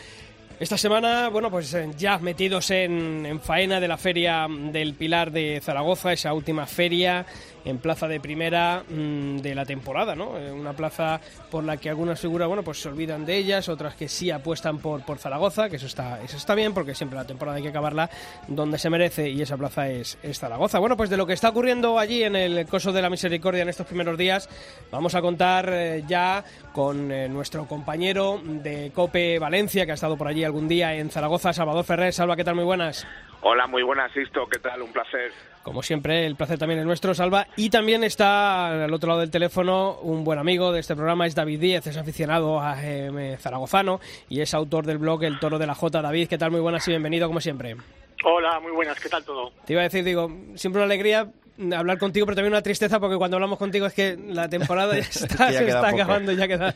[0.61, 5.33] Esta semana, bueno, pues eh, ya metidos en, en faena de la Feria del Pilar
[5.33, 7.27] de Zaragoza, esa última feria
[7.67, 10.39] en plaza de primera mm, de la temporada, ¿no?
[10.39, 13.95] Eh, Una plaza por la que algunas figuras, bueno, pues se olvidan de ellas, otras
[13.97, 17.27] que sí apuestan por, por Zaragoza, que eso está, eso está bien, porque siempre la
[17.27, 18.09] temporada hay que acabarla
[18.47, 20.79] donde se merece y esa plaza es, es Zaragoza.
[20.79, 23.69] Bueno, pues de lo que está ocurriendo allí en el Coso de la Misericordia en
[23.69, 24.49] estos primeros días,
[24.91, 30.17] vamos a contar eh, ya con eh, nuestro compañero de Cope Valencia, que ha estado
[30.17, 32.13] por allí algún día en Zaragoza, Salvador Ferrer.
[32.13, 32.55] Salva, ¿qué tal?
[32.55, 33.07] Muy buenas.
[33.43, 34.47] Hola, muy buenas, Sisto.
[34.47, 34.83] ¿Qué tal?
[34.83, 35.31] Un placer.
[35.63, 37.47] Como siempre, el placer también es nuestro, Salva.
[37.57, 41.35] Y también está al otro lado del teléfono un buen amigo de este programa, es
[41.35, 45.67] David Díez, es aficionado a eh, zaragozano y es autor del blog El Toro de
[45.67, 46.03] la Jota.
[46.03, 46.51] David, ¿qué tal?
[46.51, 47.77] Muy buenas y bienvenido, como siempre.
[48.25, 49.53] Hola, muy buenas, ¿qué tal todo?
[49.65, 51.31] Te iba a decir, digo, siempre una alegría
[51.77, 55.01] hablar contigo, pero también una tristeza porque cuando hablamos contigo es que la temporada ya
[55.01, 56.03] está, Ya se está poco.
[56.03, 56.75] acabando, ya queda,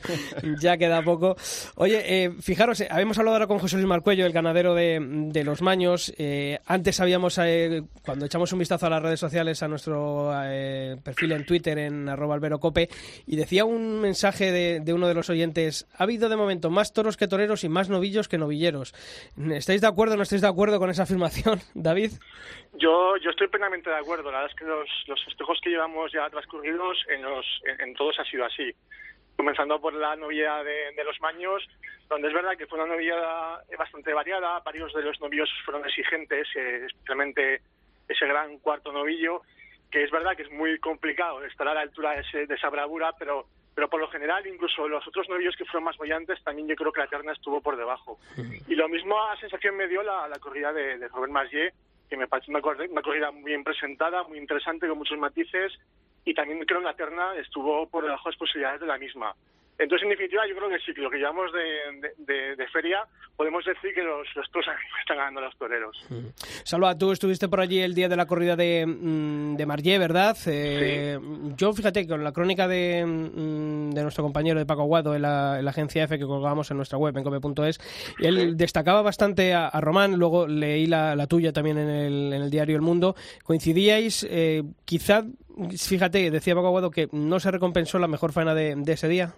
[0.61, 1.37] ya queda poco.
[1.77, 5.45] Oye, eh, fijaros, eh, habíamos hablado ahora con José Luis Marcuello, el ganadero de, de
[5.45, 6.13] los Maños.
[6.19, 10.97] Eh, antes habíamos, eh, cuando echamos un vistazo a las redes sociales, a nuestro eh,
[11.03, 12.89] perfil en Twitter, en arroba alberocope,
[13.27, 16.93] y decía un mensaje de, de uno de los oyentes, ha habido de momento más
[16.93, 18.95] toros que toreros y más novillos que novilleros.
[19.51, 22.13] ¿Estáis de acuerdo o no estáis de acuerdo con esa afirmación, David?
[22.75, 24.31] Yo, yo estoy plenamente de acuerdo.
[24.31, 27.95] La verdad es que los, los festejos que llevamos ya transcurridos, en, los, en, en
[27.95, 28.73] todos ha sido así.
[29.37, 31.67] Comenzando por la novia de, de los Maños,
[32.09, 33.17] donde es verdad que fue una novia
[33.79, 34.59] bastante variada.
[34.61, 37.63] Varios de los novios fueron exigentes, eh, especialmente
[38.09, 39.43] ese gran cuarto novillo,
[39.91, 42.69] que es verdad que es muy complicado estar a la altura de, ese- de esa
[42.71, 46.67] bravura, pero pero por lo general incluso los otros novillos que fueron más bollantes también
[46.69, 48.19] yo creo que la terna estuvo por debajo.
[48.69, 51.73] Y lo mismo a sensación me dio la, la corrida de, de Robert Margier,
[52.11, 55.73] que me pareció una, una corrida muy bien presentada, muy interesante, con muchos matices,
[56.25, 59.35] y también creo que la terna estuvo por debajo de las posibilidades de la misma.
[59.83, 62.69] Entonces, en definitiva, yo creo que sí, que lo que llevamos de, de, de- de
[62.69, 62.99] feria,
[63.35, 64.67] podemos decir que los, los toros
[65.01, 65.97] están ganando a los toreros.
[66.65, 70.37] Salva, tú estuviste por allí el día de la corrida de, mm, de Margé, ¿verdad?
[70.47, 71.19] Eh,
[71.57, 75.59] Yo, fíjate, con la crónica de, mm, de nuestro compañero de Paco Aguado en la,
[75.59, 77.81] en la agencia F que colgamos en nuestra web, en cope.es,
[78.19, 82.43] él destacaba bastante a, a Román, luego leí la, la tuya también en el, en
[82.43, 83.15] el diario El Mundo.
[83.45, 84.27] ¿Coincidíais?
[84.29, 85.25] Eh, quizá,
[85.79, 89.35] fíjate, decía Paco Aguado que no se recompensó la mejor faena de ese día.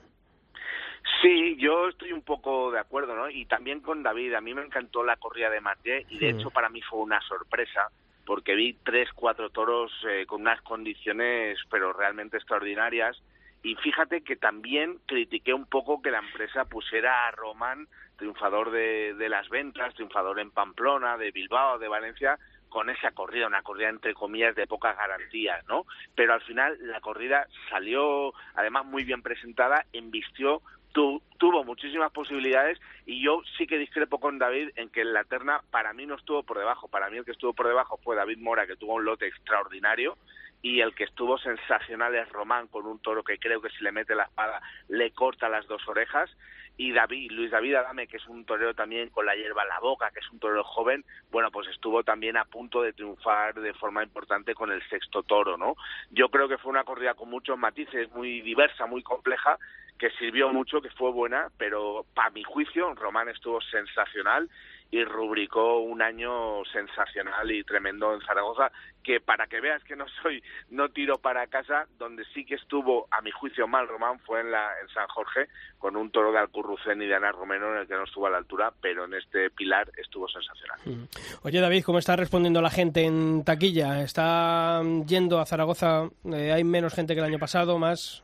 [1.22, 3.30] Sí, yo estoy un poco de acuerdo, ¿no?
[3.30, 6.50] Y también con David, a mí me encantó la corrida de Martí y de hecho
[6.50, 7.90] para mí fue una sorpresa
[8.26, 13.22] porque vi tres, cuatro toros eh, con unas condiciones pero realmente extraordinarias
[13.62, 19.14] y fíjate que también critiqué un poco que la empresa pusiera a Román triunfador de,
[19.14, 23.90] de las ventas, triunfador en Pamplona, de Bilbao, de Valencia, con esa corrida, una corrida
[23.90, 25.84] entre comillas de pocas garantías, ¿no?
[26.14, 32.78] Pero al final la corrida salió además muy bien presentada, embistió tu, tuvo muchísimas posibilidades
[33.06, 36.42] y yo sí que discrepo con David en que la terna para mí no estuvo
[36.42, 36.88] por debajo.
[36.88, 40.16] Para mí el que estuvo por debajo fue David Mora, que tuvo un lote extraordinario,
[40.62, 43.90] y el que estuvo sensacional es Román, con un toro que creo que si le
[43.90, 46.30] mete la espada le corta las dos orejas.
[46.76, 49.80] Y David, Luis David Adame, que es un torero también con la hierba en la
[49.80, 53.74] boca, que es un torero joven, bueno, pues estuvo también a punto de triunfar de
[53.74, 55.76] forma importante con el sexto toro, ¿no?
[56.10, 59.58] Yo creo que fue una corrida con muchos matices, muy diversa, muy compleja,
[59.98, 64.48] que sirvió mucho, que fue buena, pero para mi juicio Román estuvo sensacional
[64.92, 68.70] y rubricó un año sensacional y tremendo en Zaragoza,
[69.02, 73.08] que para que veas que no soy, no tiro para casa, donde sí que estuvo,
[73.10, 76.40] a mi juicio, mal Román fue en, la, en San Jorge, con un toro de
[76.40, 79.14] Alcurrucén y de Ana Romero en el que no estuvo a la altura, pero en
[79.14, 81.08] este pilar estuvo sensacional.
[81.42, 84.02] Oye, David, ¿cómo está respondiendo la gente en taquilla?
[84.02, 86.10] ¿Está yendo a Zaragoza?
[86.30, 87.78] Eh, ¿Hay menos gente que el año pasado?
[87.78, 88.22] ¿Más?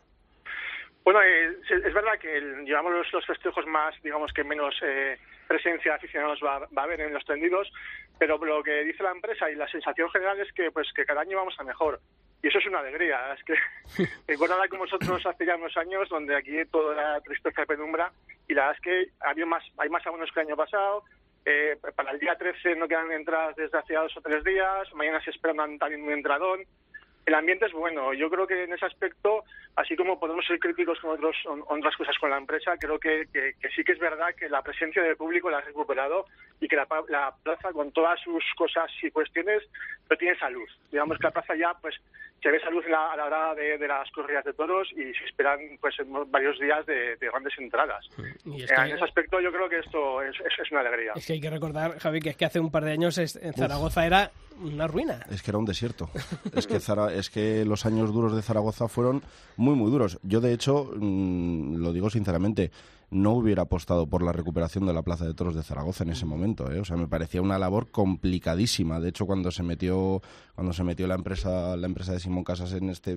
[1.10, 5.16] Bueno, eh, es verdad que el- llevamos los, los festejos más, digamos que menos eh,
[5.46, 7.72] presencia de aficionados va, va a haber en los tendidos,
[8.18, 11.22] pero lo que dice la empresa y la sensación general es que pues que cada
[11.22, 11.98] año vamos a mejor.
[12.42, 13.32] Y eso es una alegría.
[13.32, 13.54] Es que
[14.28, 18.12] recuerdo hablar con vosotros hace ya unos años donde aquí todo era tristeza y penumbra
[18.46, 21.04] y la verdad es que había más, hay más abonos que el año pasado.
[21.46, 24.92] Eh, para el día 13 no quedan entradas desde hace dos o tres días.
[24.92, 26.64] Mañana se espera un- también un entradón
[27.28, 28.14] el ambiente es bueno.
[28.14, 29.44] Yo creo que en ese aspecto,
[29.76, 31.36] así como podemos ser críticos con otros,
[31.68, 33.28] otras cosas con la empresa, creo que,
[33.76, 36.24] sí que es verdad que la presencia del público la ha recuperado
[36.58, 39.62] y que la, la plaza, con todas sus cosas y cuestiones,
[40.08, 40.66] no tiene salud.
[40.90, 41.96] Digamos que la plaza ya, pues,
[42.42, 45.12] se ve salud en la- a la hora de, de las corridas de toros y
[45.14, 48.08] se esperan, pues, en varios días de, de grandes entradas.
[48.44, 50.80] Y es Eh, que- En ese aspecto, yo creo que esto es, es- es una
[50.80, 51.12] alegría.
[51.16, 53.36] Es que hay que recordar, Javi, que es que hace un par de años es-
[53.36, 54.30] en Zaragoza era
[54.62, 55.20] una ruina.
[55.30, 56.10] Es que era un desierto.
[56.54, 59.22] Es que, Zara- es que los años duros de Zaragoza fueron
[59.56, 60.18] muy, muy duros.
[60.22, 62.70] Yo, de hecho, mm, lo digo sinceramente,
[63.10, 66.26] no hubiera apostado por la recuperación de la Plaza de Toros de Zaragoza en ese
[66.26, 66.70] momento.
[66.70, 66.78] ¿eh?
[66.80, 69.00] O sea, me parecía una labor complicadísima.
[69.00, 70.20] De hecho, cuando se metió
[70.54, 73.16] cuando se metió la empresa la empresa de Simón Casas en este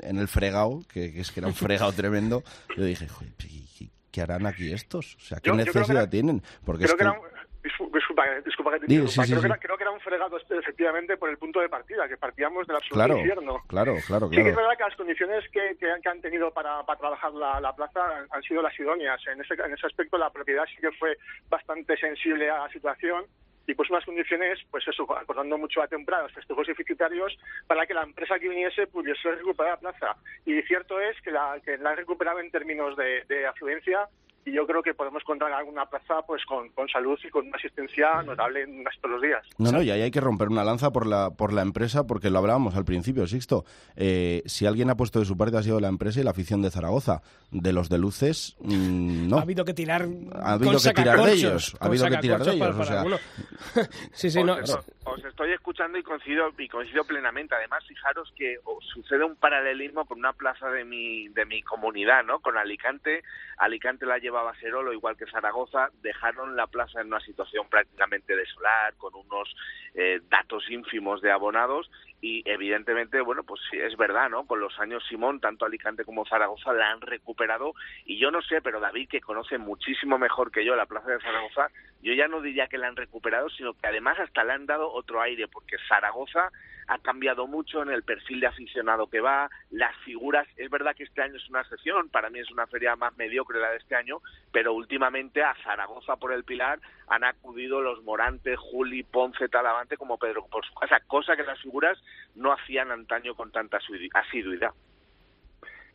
[0.00, 2.42] en el fregado, que, que es que era un fregado tremendo,
[2.76, 5.16] yo dije, "Joder, ¿y qué- ¿qué harán aquí estos?
[5.16, 6.42] O sea, ¿qué Yo- yo creo que necesidad era- tienen?
[6.64, 7.10] Porque Creo es que que...
[7.10, 9.40] era un, discu- disculpa, disculpa que te sí, sí, creo, sí.
[9.40, 12.16] Que era, creo que era un fregado este, efectivamente por el punto de partida, que
[12.16, 13.62] partíamos del absoluto Claro, infierno.
[13.68, 14.56] claro, claro, Sí que es claro.
[14.68, 17.74] verdad que las condiciones que, que, han- que han tenido para, para trabajar la, la
[17.74, 19.20] plaza han, sido las idóneas.
[19.28, 21.16] En ese, en ese aspecto la propiedad sí que fue
[21.48, 23.24] bastante sensible a la situación
[23.64, 27.94] y pues unas condiciones, pues eso, acordando mucho a temprano los festejos deficitarios para que
[27.94, 30.16] la empresa que viniese pudiese recuperar la plaza.
[30.44, 34.08] Y cierto es que la, que la han recuperado en términos de, de afluencia
[34.44, 37.56] y yo creo que podemos contar alguna plaza pues con, con salud y con una
[37.56, 39.46] asistencia notable en todos los días.
[39.58, 42.30] No, no, y ahí hay que romper una lanza por la, por la empresa, porque
[42.30, 43.64] lo hablábamos al principio, Sixto.
[43.96, 46.62] Eh, si alguien ha puesto de su parte ha sido la empresa y la afición
[46.62, 47.22] de Zaragoza.
[47.50, 49.36] De los de luces, mm, no.
[49.38, 50.06] Ha habido que tirar.
[50.42, 53.04] Ha habido que tirar de ellos, ha habido que tirar de para- ellos, o sea.
[54.12, 54.54] sí, sí, no.
[54.54, 57.54] os, os estoy escuchando y coincido y coincido plenamente.
[57.54, 62.24] Además, fijaros que os sucede un paralelismo con una plaza de mi de mi comunidad,
[62.24, 62.40] ¿no?
[62.40, 63.22] Con Alicante,
[63.58, 68.94] Alicante la llevaba Serolo igual que Zaragoza, dejaron la plaza en una situación prácticamente desolar,
[68.96, 69.54] con unos
[69.94, 71.90] eh, datos ínfimos de abonados
[72.22, 74.46] y evidentemente, bueno, pues sí, es verdad, ¿no?
[74.46, 77.74] Con los años Simón, tanto Alicante como Zaragoza la han recuperado
[78.06, 81.20] y yo no sé, pero David, que conoce muchísimo mejor que yo la plaza de
[81.20, 81.68] Zaragoza,
[82.00, 84.92] yo ya no diría que la han recuperado, sino que además hasta le han dado
[84.92, 86.52] otro aire, porque Zaragoza
[86.88, 91.04] ha cambiado mucho en el perfil de aficionado que va, las figuras, es verdad que
[91.04, 93.96] este año es una excepción, para mí es una feria más mediocre la de este
[93.96, 94.20] año,
[94.52, 100.18] pero últimamente a Zaragoza por el Pilar han acudido los Morantes, Juli, Ponce, Talavante como
[100.18, 101.98] Pedro por su casa, cosa que las figuras
[102.34, 104.72] no hacían antaño con tanta asiduidad.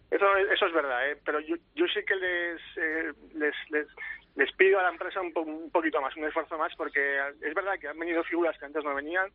[0.09, 1.17] Eso, eso es verdad, ¿eh?
[1.25, 3.87] pero yo, yo sí que les, eh, les, les,
[4.35, 7.53] les pido a la empresa un, po- un poquito más, un esfuerzo más, porque es
[7.53, 9.29] verdad que han venido figuras que antes no venían,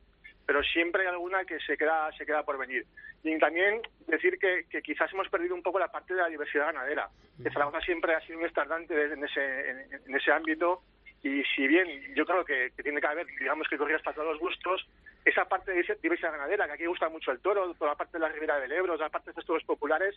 [0.47, 2.87] pero siempre hay alguna que se queda, se queda por venir.
[3.23, 6.67] Y también decir que, que quizás hemos perdido un poco la parte de la diversidad
[6.73, 7.09] ganadera.
[7.43, 10.83] Que Zaragoza siempre ha sido un estandarte en ese, en, en ese ámbito
[11.23, 14.31] y si bien yo creo que, que tiene que haber, digamos que corridas para todos
[14.33, 14.89] los gustos,
[15.25, 18.21] esa parte de diversidad ganadera, que aquí gusta mucho el toro, toda la parte de
[18.21, 20.15] la Ribera del Ebro, la parte de estos toros populares,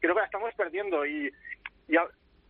[0.00, 1.32] creo que la estamos perdiendo y,
[1.86, 1.92] y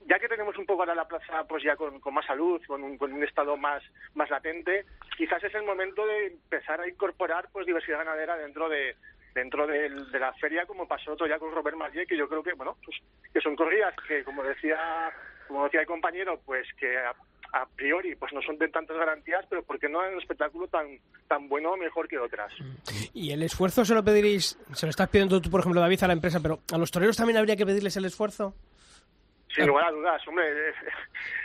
[0.06, 2.96] ya que tenemos un poco ahora la plaza pues ya con, más salud, con un,
[2.96, 3.82] con un estado más,
[4.14, 4.86] más latente,
[5.18, 8.96] quizás es el momento de empezar a incorporar pues diversidad ganadera dentro de
[9.34, 12.42] dentro del- de, la feria como pasó otro ya con Robert Marley que yo creo
[12.42, 12.96] que bueno pues
[13.32, 15.12] que son corridas que como decía
[15.46, 16.96] como decía el compañero pues que
[17.52, 20.86] a priori pues no son de tantas garantías, pero porque no dan un espectáculo tan
[21.26, 22.52] tan bueno o mejor que otras.
[23.14, 26.06] Y el esfuerzo se lo pediréis, se lo estás pidiendo tú, por ejemplo, David, a
[26.08, 28.54] la empresa, pero ¿a los toreros también habría que pedirles el esfuerzo?
[29.54, 30.74] Sin lugar a dudas, hombre,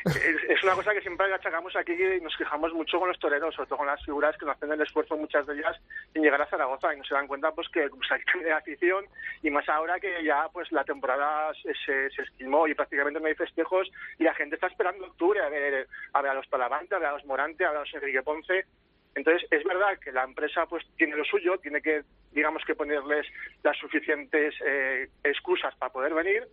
[0.06, 3.68] es, una cosa que siempre achacamos aquí y nos quejamos mucho con los toreros, sobre
[3.70, 5.80] todo con las figuras que no hacen el esfuerzo muchas de ellas
[6.14, 9.06] en llegar a Zaragoza y no se dan cuenta pues que pues, hay que afición
[9.42, 13.28] y más ahora que ya pues la temporada se, se, se esquilmó y prácticamente no
[13.28, 13.90] hay festejos
[14.20, 17.08] y la gente está esperando octubre a ver a, ver a los Talavante, a ver
[17.08, 18.66] a los Morante, a ver a los Enrique Ponce.
[19.16, 23.28] Entonces, es verdad que la empresa pues tiene lo suyo, tiene que, digamos, que ponerles
[23.64, 26.48] las suficientes eh, excusas para poder venir,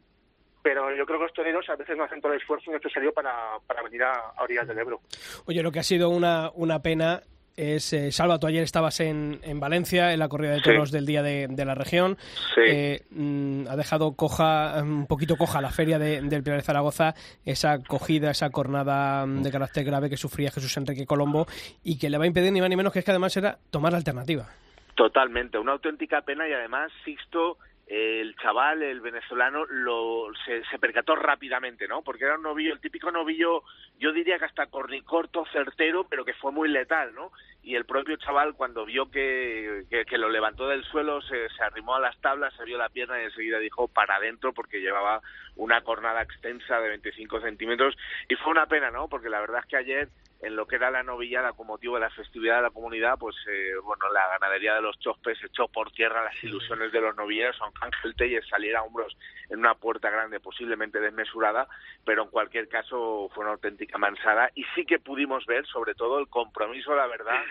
[0.63, 3.33] pero yo creo que los toreros a veces no hacen todo el esfuerzo necesario para,
[3.67, 5.01] para venir a, a orillas del Ebro.
[5.47, 7.23] Oye, lo que ha sido una, una pena
[7.57, 10.97] es, eh, Salva, tú ayer estabas en, en Valencia, en la corrida de toros Sí.
[10.97, 12.17] del día de, de la región.
[12.55, 12.61] Sí.
[12.65, 17.15] Eh, mm, ha dejado coja, un poquito coja la feria de- del Pilar de Zaragoza,
[17.45, 21.47] esa cogida, esa cornada mm, de carácter grave que sufría Jesús Enrique Colombo
[21.85, 23.59] y que le va a impedir ni más ni menos que es que además era
[23.71, 24.47] tomar la alternativa.
[24.95, 27.59] Totalmente, una auténtica pena y además Sixto,
[27.91, 32.03] el chaval, el venezolano, lo, se, se percató rápidamente, ¿no?
[32.03, 33.65] Porque era un novillo, el típico novillo,
[33.99, 37.33] yo diría que hasta cornicorto, certero, pero que fue muy letal, ¿no?
[37.65, 41.65] Y el propio chaval cuando vio que, que, que lo levantó del suelo, se, se
[41.65, 45.21] arrimó a las tablas, se vio la pierna y enseguida dijo para adentro porque llevaba
[45.57, 47.97] una cornada extensa de 25 centímetros
[48.29, 49.09] y fue una pena, ¿no?
[49.09, 50.09] Porque la verdad es que ayer
[50.43, 53.37] en lo que era la novillada con motivo de la festividad de la comunidad, pues
[53.47, 57.57] eh, bueno, la ganadería de los Chospes echó por tierra las ilusiones de los novilleros,
[57.61, 59.17] aunque Ángel Telles saliera a hombros
[59.51, 61.69] en una puerta grande, posiblemente desmesurada,
[62.05, 66.19] pero en cualquier caso fue una auténtica mansada y sí que pudimos ver, sobre todo,
[66.19, 67.43] el compromiso, la verdad,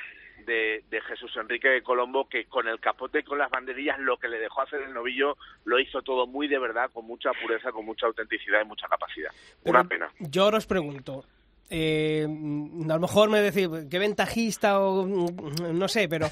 [0.45, 4.17] de, de Jesús Enrique de Colombo, que con el capote y con las banderillas, lo
[4.17, 7.71] que le dejó hacer el novillo, lo hizo todo muy de verdad, con mucha pureza,
[7.71, 9.31] con mucha autenticidad y mucha capacidad.
[9.65, 10.11] Una pena.
[10.19, 11.25] Yo ahora os pregunto,
[11.69, 16.29] eh, a lo mejor me decís, qué ventajista o mm, no sé, pero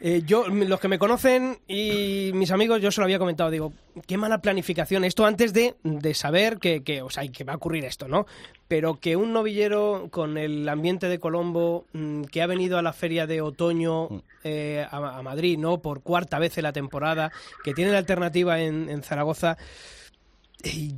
[0.00, 3.72] eh, yo, los que me conocen y mis amigos, yo se lo había comentado, digo,
[4.06, 5.04] qué mala planificación.
[5.04, 8.26] Esto antes de, de saber que, que, o sea, que va a ocurrir esto, ¿no?
[8.68, 12.92] Pero que un novillero con el ambiente de Colombo, mm, que ha venido a la
[12.92, 15.82] feria de otoño eh, a, a Madrid, ¿no?
[15.82, 17.32] Por cuarta vez en la temporada,
[17.64, 19.58] que tiene la alternativa en, en Zaragoza.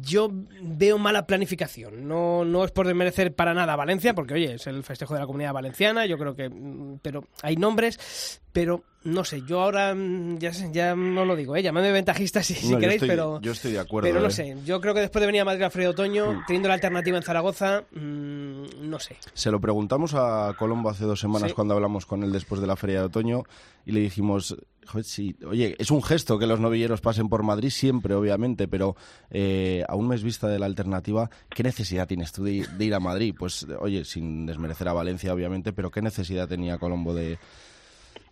[0.01, 0.31] Yo
[0.63, 2.09] veo mala planificación.
[2.09, 5.21] No, no es por desmerecer para nada a Valencia, porque oye, es el festejo de
[5.21, 6.49] la comunidad valenciana, yo creo que.
[6.49, 11.57] mm, Pero hay nombres, pero no sé, yo ahora mm, ya, ya no lo digo,
[11.57, 11.63] ¿eh?
[11.63, 13.41] llamadme ventajista si, si No, yo queréis, estoy- pero.
[13.41, 14.31] yo estoy de acuerdo, Pero no ¿eh?
[14.31, 16.45] sé, yo creo que después de venir a Madrid a Frío de Otoño, Mm.
[16.47, 19.17] teniendo la alternativa en Zaragoza, mm, no sé.
[19.33, 21.55] Se lo preguntamos a Colombo hace dos semanas Sí.
[21.55, 23.45] cuando hablamos con él después de la feria de otoño
[23.87, 24.55] y le dijimos,
[24.87, 28.97] "Joder, sí, oye, es un gesto que los novilleros pasen por Madrid siempre, obviamente, pero
[29.31, 32.85] eh, a un mes vista de la alternativa, ¿qué necesidad tienes tú de, ir- de
[32.85, 33.35] ir a Madrid?
[33.39, 37.39] Pues, oye, sin desmerecer a Valencia, obviamente, pero ¿qué necesidad tenía Colombo de,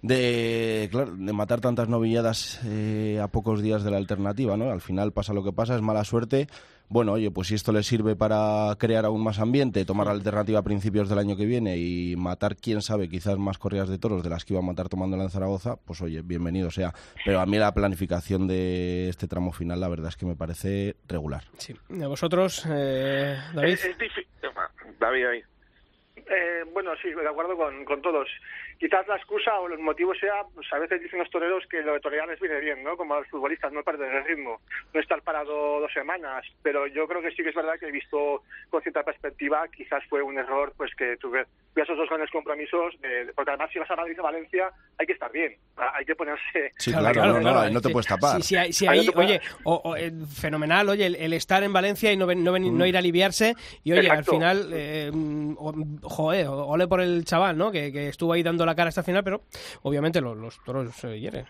[0.03, 4.70] de, claro, de matar tantas novilladas eh, a pocos días de la alternativa, ¿no?
[4.70, 6.46] Al final pasa lo que pasa, es mala suerte.
[6.90, 10.61] Bueno, oye, pues si esto le sirve para crear aún más ambiente, tomar la alternativa
[10.61, 14.22] a principios del año que viene y matar, quién sabe, quizás más corridas de toros
[14.22, 16.94] de las que iba a matar tomándola en Zaragoza, pues oye, bienvenido sea.
[17.26, 20.96] Pero a mí la planificación de este tramo final, la verdad es que me parece
[21.07, 21.44] regular.
[21.59, 21.74] Sí.
[22.03, 23.72] ¿A vosotros, eh, David?
[23.74, 24.26] Es, es difícil.
[24.99, 25.44] David, David.
[26.16, 28.28] Eh, bueno, sí, de acuerdo con, con todos.
[28.79, 31.95] Quizás la excusa o el motivo sea, pues a veces dicen los toreros que lo
[31.95, 32.97] de torear les viene bien, ¿no?
[32.97, 34.61] Como a los futbolistas, no perder el ritmo,
[34.95, 36.45] no estar parado dos semanas.
[36.62, 40.03] Pero yo creo que sí que es verdad que he visto con cierta perspectiva, quizás
[40.09, 43.81] fue un error, pues que tuve, tuve esos dos grandes compromisos, de- porque además si
[43.81, 46.72] vas a Madrid o Valencia hay que estar bien, hay que ponerse...
[46.79, 48.37] Sí, claro, no, no, ahí no te puedes tapar.
[48.37, 51.62] Sí, sí, ahí, sí, no puedes- oye, o- o, eh, fenomenal, oye, el, el estar
[51.64, 53.55] en Valencia y no, ven- no, no ir a aliviarse.
[53.83, 54.18] Y oye, Exacto.
[54.31, 57.72] al final, eh, mm, joder, ole por el chaval, ¿no?
[57.72, 59.43] Que, que estuvo ahí dando la cara hasta el final, pero
[59.83, 61.47] obviamente los, los toros se hieren.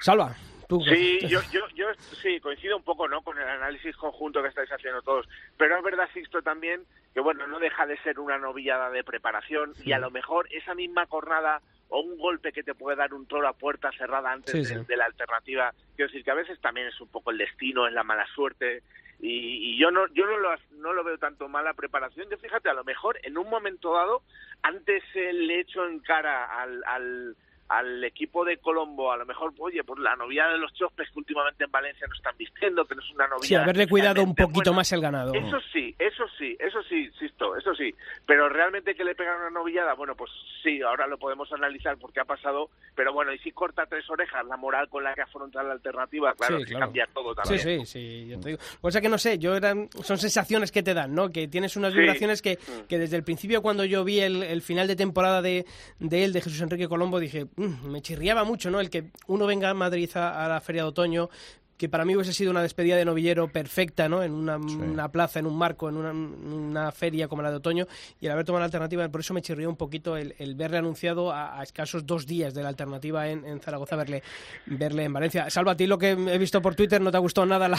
[0.00, 0.34] Salva,
[0.68, 0.80] tú.
[0.84, 1.86] Sí, yo, yo, yo
[2.22, 3.22] sí, coincido un poco ¿no?
[3.22, 5.28] con el análisis conjunto que estáis haciendo todos.
[5.56, 9.72] Pero es verdad, Sixto, también que bueno, no deja de ser una novillada de preparación
[9.84, 13.26] y a lo mejor esa misma cornada o un golpe que te puede dar un
[13.26, 14.86] toro a puerta cerrada antes Sí, de, sí.
[14.86, 15.72] de la alternativa.
[15.96, 18.82] Quiero decir que a veces también es un poco el destino, es la mala suerte.
[19.20, 22.28] Y, y yo no yo no lo, no lo veo tanto mala preparación.
[22.30, 24.22] Yo fíjate, a lo mejor en un momento dado,
[24.62, 27.36] antes le echo en cara al, al,
[27.68, 31.18] al equipo de Colombo, a lo mejor, oye, por la novia de los chospes que
[31.18, 33.46] últimamente en Valencia no están vistiendo, que no es una novia.
[33.46, 34.76] Sí, haberle cuidado un poquito buena.
[34.76, 35.34] más el ganado.
[35.34, 37.94] Eso sí, eso sí, eso sí, insisto, eso sí.
[38.26, 40.30] Pero realmente que le pegan una novillada, bueno, pues
[40.62, 44.46] sí, ahora lo podemos analizar porque ha pasado, pero bueno, y si corta tres orejas,
[44.46, 46.86] la moral con la que afronta la alternativa, claro, Sí, que claro.
[46.86, 47.86] cambia todo Sí, también.
[47.86, 48.60] sí, sí, yo te digo.
[48.80, 51.28] O sea que no sé, yo eran, son sensaciones que te dan, ¿no?
[51.30, 51.98] Que tienes unas Sí.
[51.98, 52.86] vibraciones que, Mm.
[52.88, 55.66] que desde el principio cuando yo vi el, el final de temporada de,
[55.98, 58.80] de él, de Jesús Enrique Colombo, dije, me chirriaba mucho, ¿no?
[58.80, 61.28] El que uno venga a Madrid a, a la Feria de Otoño,
[61.76, 64.24] que para mí hubiese sido una despedida de novillero perfecta, ¿no?
[64.24, 67.86] En una, una plaza, en un marco, en una, una feria como la de otoño,
[68.20, 70.78] y el haber tomado la alternativa, por eso me chirrió un poquito el, el verle
[70.78, 74.24] anunciado a, a escasos dos días de la alternativa en, en Zaragoza, verle,
[74.66, 75.50] verle en Valencia.
[75.50, 77.78] Salva, a ti lo que he visto por Twitter, ¿no te ha gustado nada la,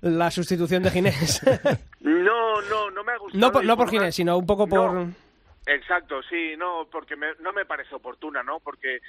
[0.00, 1.40] la sustitución de Ginés?
[2.00, 3.40] No, no, no me ha gustado.
[3.40, 4.92] no por, no por Ginés, sino un poco por...
[4.92, 5.25] No.
[5.68, 8.60] Exacto, sí, no, porque me- no me parece oportuna, ¿no?
[8.60, 9.00] Porque,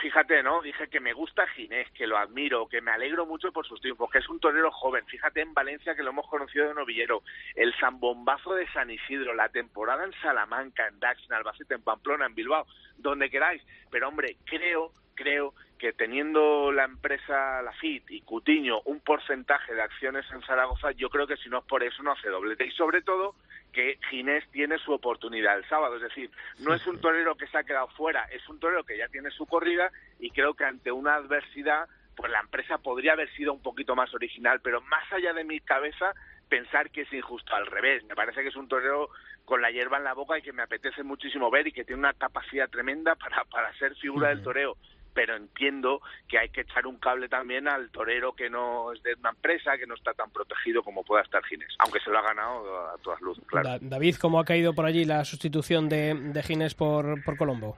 [0.00, 0.62] fíjate, ¿no?
[0.62, 4.08] Dije que me gusta Ginés, que lo admiro, que me alegro mucho por sus triunfos,
[4.08, 5.04] que es un torero joven.
[5.06, 7.22] Fíjate en Valencia, que lo hemos conocido de novillero,
[7.56, 12.26] el zambombazo de San Isidro, la temporada en Salamanca, en Dax, en Albacete, en Pamplona,
[12.26, 12.64] en Bilbao,
[12.96, 13.60] donde queráis.
[13.90, 20.24] Pero, hombre, creo, creo que teniendo la empresa Lafitte y Cutiño un porcentaje de acciones
[20.30, 22.66] en Zaragoza, yo creo que si no es por eso no hace doblete.
[22.66, 23.34] Y sobre todo
[23.72, 25.96] que Ginés tiene su oportunidad el sábado.
[25.96, 28.98] Es decir, no es un torero que se ha quedado fuera, es un torero que
[28.98, 33.32] ya tiene su corrida y creo que ante una adversidad, pues la empresa podría haber
[33.34, 36.12] sido un poquito más original, pero más allá de mi cabeza,
[36.48, 38.04] pensar que es injusto al revés.
[38.04, 39.10] Me parece que es un torero
[39.44, 42.00] con la hierba en la boca y que me apetece muchísimo ver y que tiene
[42.00, 44.76] una capacidad tremenda para, para ser figura del toreo
[45.18, 49.14] pero entiendo que hay que echar un cable también al torero que no es de
[49.14, 52.22] una empresa, que no está tan protegido como pueda estar Ginés, aunque se lo ha
[52.22, 53.68] ganado a todas luces, claro.
[53.68, 57.76] Da- David, ¿cómo ha caído por allí la sustitución de, de Ginés por, por Colombo?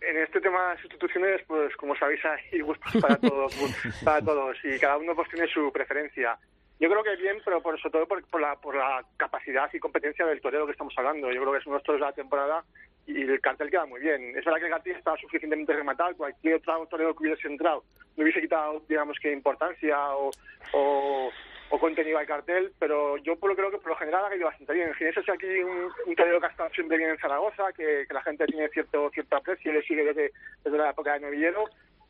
[0.00, 3.52] En este tema de sustituciones, pues como sabéis, hay gustos para todos,
[4.04, 6.38] para todos y cada uno pues tiene su preferencia.
[6.78, 9.80] Yo creo que bien, pero por, sobre todo por, por la, por la capacidad y
[9.80, 11.32] competencia del torero que estamos hablando.
[11.32, 12.62] Yo creo que es uno de los de la temporada
[13.06, 14.30] y el cartel queda muy bien.
[14.36, 17.84] Es verdad que el cartel está suficientemente rematado, cualquier otro torero que hubiese entrado
[18.16, 20.30] no hubiese quitado, digamos que importancia o,
[20.72, 21.30] o,
[21.68, 24.46] o contenido al cartel, pero yo por lo creo que por lo general ha ido
[24.46, 24.94] bastante bien.
[24.94, 28.14] Ginés es aquí un, un torero que ha estado siempre bien en Zaragoza, que, que
[28.14, 30.32] la gente tiene cierto cierto aprecio y le sigue desde,
[30.64, 31.64] desde la época de novillero.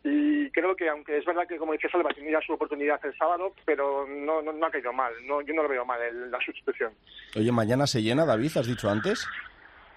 [0.05, 3.16] Y creo que, aunque es verdad que, como dice Salva, tiene ya su oportunidad el
[3.18, 5.12] sábado, pero no, no, no ha caído mal.
[5.26, 6.92] No, yo no lo veo mal, el- la sustitución.
[7.34, 9.26] Oye, mañana se llena, David, has dicho antes.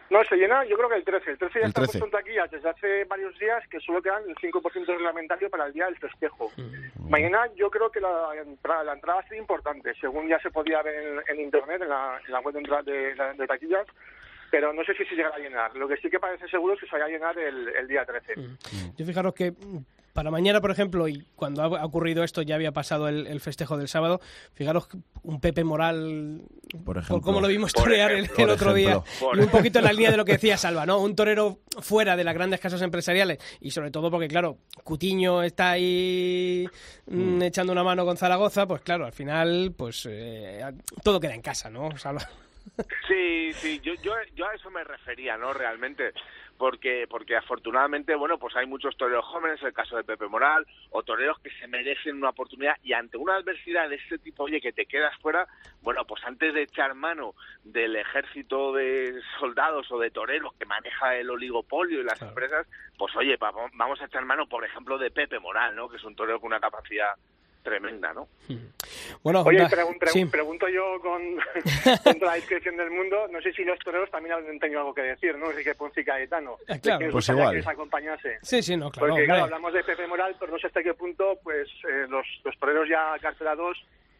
[0.09, 1.31] No, se llena, yo creo que el 13.
[1.31, 1.99] El 13 ya El está 13.
[1.99, 5.73] puesto en taquillas desde hace varios días que solo quedan el 5% reglamentario para el
[5.73, 6.51] día del festejo.
[7.07, 10.49] Mañana yo creo que la entrada, la entrada va a ser importante, según ya se
[10.51, 13.85] podía ver en, en internet, en la, en la web de, entrada de, de- taquillas,
[14.51, 15.75] pero no sé si se llegará a llenar.
[15.75, 18.03] Lo que sí que parece seguro es que se vaya a llenar el, el día
[18.05, 18.33] 13.
[18.97, 19.77] Yo fijaros que mm,
[20.19, 23.77] para mañana, por ejemplo, y cuando ha ocurrido esto ya había pasado el, el festejo
[23.77, 24.19] del sábado,
[24.53, 24.89] fijaros
[25.23, 26.41] un Pepe Moral,
[26.83, 27.21] Por ejemplo.
[27.21, 28.43] cómo lo vimos Por torear el, ejemplo.
[28.43, 29.11] el Por otro día, ejemplo.
[29.21, 30.99] Por y un poquito en la línea de lo que decía Salva, ¿no?
[30.99, 35.71] Un torero fuera de las grandes casas empresariales y sobre todo porque, claro, Cutiño está
[35.71, 36.67] ahí
[37.07, 40.59] mm, echando una mano con Zaragoza, pues claro, al final, pues eh,
[41.01, 41.97] todo queda en casa, ¿no?
[41.97, 42.27] Salva.
[43.07, 45.53] Sí, sí, yo, yo, yo a eso me refería, ¿no?
[45.53, 46.11] Realmente,
[46.59, 51.01] porque, porque afortunadamente, bueno, pues hay muchos toreros jóvenes, el caso de Pepe Moral, o
[51.03, 54.73] toreros que se merecen una oportunidad y ante una adversidad de este tipo, oye, que
[54.73, 55.47] te quedas fuera,
[55.81, 57.33] bueno, pues antes de echar mano
[57.63, 63.15] del ejército de soldados o de toreros que maneja el oligopolio y las empresas, pues
[63.15, 65.87] oye, va- vamos a echar mano, por ejemplo, de Pepe Moral, ¿no?
[65.87, 67.13] Que es un torero con una capacidad
[67.63, 68.27] tremenda, ¿no?
[69.23, 70.25] Bueno, Oye, da- pregun- pregun- sí.
[70.25, 71.21] pregunto yo con,
[72.03, 74.93] con toda la discreción del mundo, no sé si los toreros también han tenido algo
[74.93, 75.49] que decir, ¿no?
[75.51, 76.57] Enrique Ponce y Caetano.
[76.67, 76.99] Ah, claro.
[76.99, 77.53] Que Pues gustaría igual.
[77.53, 78.37] que les acompañase.
[78.41, 79.09] Sí, sí, no, claro.
[79.13, 82.25] Porque claro, hablamos de Pepe Moral, pero no sé hasta qué punto pues eh, los,
[82.43, 83.77] los toreros ya carcelados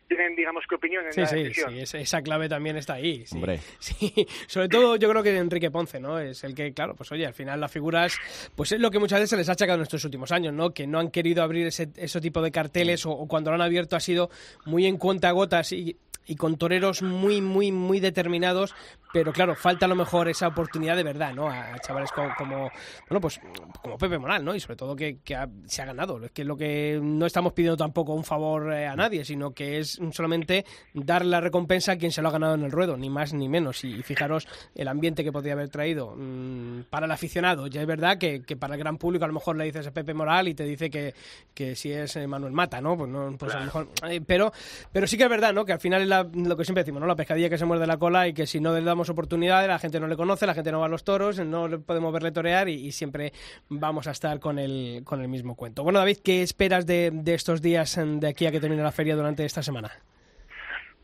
[0.10, 1.72] tienen, digamos, qué opinión en Sí, la sí, decisión.
[1.72, 3.26] sí, esa, esa clave también está ahí.
[3.26, 3.36] Sí.
[3.36, 3.60] Hombre.
[3.80, 6.20] Sí, sobre todo yo creo que Enrique Ponce, ¿no?
[6.20, 8.18] Es el que, claro, pues oye, al final las figuras,
[8.56, 10.74] pues es lo que muchas veces se les ha achacado en estos últimos años, ¿no?
[10.74, 13.62] Que no han querido abrir ese, ese tipo de carteles o, o cuando lo han
[13.62, 14.30] abierto ha sido
[14.66, 15.96] muy en cuentagotas y,
[16.26, 18.76] y con toreros muy, muy, muy determinados,
[19.12, 21.50] pero claro, falta a lo mejor esa oportunidad de verdad, ¿no?
[21.50, 22.70] A, a chavales como, como,
[23.10, 23.40] bueno, pues
[23.82, 24.54] como Pepe Moral, ¿no?
[24.54, 26.24] Y sobre todo que, que ha- se ha ganado.
[26.24, 29.80] Es que lo que no estamos pidiendo tampoco un favor eh, a nadie, sino que
[29.80, 33.10] es solamente dar la recompensa a quien se lo ha ganado en el ruedo, ni
[33.10, 33.84] más ni menos.
[33.84, 37.68] Y, y fijaros el ambiente que podría haber traído mm, para el aficionado.
[37.68, 39.92] Ya es verdad que, que para el gran público a lo mejor le dices a
[39.92, 41.16] Pepe Moral y te dice que,
[41.56, 42.96] que si es eh, Manuel Mata, ¿no?
[42.96, 43.88] Pues no, pues a lo mejor.
[44.10, 44.52] eh, pero,
[44.92, 45.66] pero sí que es verdad, ¿no?
[45.66, 47.08] Que al final es la- lo que siempre decimos, ¿no?
[47.08, 49.78] La pescadilla que se muerde la cola y que si no le damos oportunidades, la
[49.78, 52.68] gente no le conoce, la gente no va a los toros, no podemos verle torear
[52.68, 53.32] y, siempre
[53.70, 55.84] vamos a estar con el, con el mismo cuento.
[55.84, 58.92] Bueno, David, ¿qué esperas de, de estos días en- de aquí a que termine la
[58.92, 59.92] feria durante esta semana?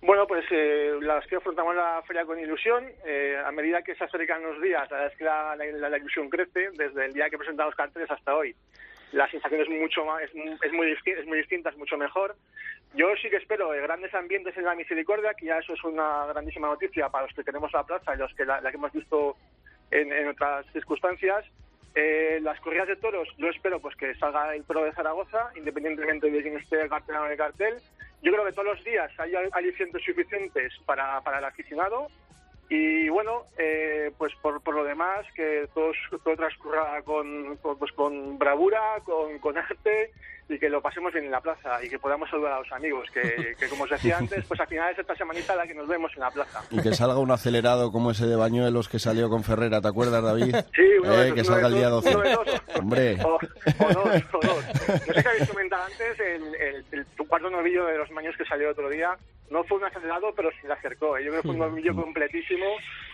[0.02, 2.86] Bueno, pues eh, la verdad que afrontamos la feria con ilusión.
[3.08, 6.70] Eh, a medida que se acercan los días, la es que la, la- ilusión crece
[6.78, 8.56] desde el día que presentamos carteles hasta hoy.
[9.14, 12.36] La sensación es mucho más, es, es muy, es muy distinta, es mucho mejor.
[12.96, 16.68] Yo sí que espero grandes ambientes en la misericordia, que ya eso es una grandísima
[16.68, 19.36] noticia para los que tenemos la plaza y los que la, que hemos visto
[19.92, 21.44] en, otras circunstancias.
[21.94, 26.30] Eh, las corridas de toros, yo espero pues que salga el pro de Zaragoza, independientemente
[26.30, 27.76] de quién esté el cartel o el cartel.
[28.22, 32.08] Yo creo que todos los días hay alicientes suficientes para, para el aficionado.
[32.70, 35.92] Y bueno, eh, pues por, por lo demás, que todo,
[36.24, 40.12] todo transcurra con, con, pues con bravura, con, con arte
[40.48, 43.10] y que lo pasemos bien en la plaza y que podamos saludar a los amigos,
[43.12, 45.88] que, que como os decía antes, pues al final es esta semanita la que nos
[45.88, 46.62] vemos en la plaza.
[46.72, 50.24] Y que salga un acelerado como ese de Bañuelos que salió con Ferrera, ¿te acuerdas,
[50.24, 50.56] David?
[50.76, 52.16] Sí, uno de Eh, esos, que salga el día esos, 12.
[52.16, 52.62] uno de esos.
[52.80, 53.18] Hombre.
[53.26, 54.66] O, o dos, o dos.
[55.08, 58.36] No sé si habéis comentado antes, el, el, el tu cuarto novillo de los maños
[58.38, 59.18] que salió otro día
[59.50, 61.18] no fue un acelerado, pero se le acercó.
[61.20, 62.66] Yo creo que fue un novillo completísimo.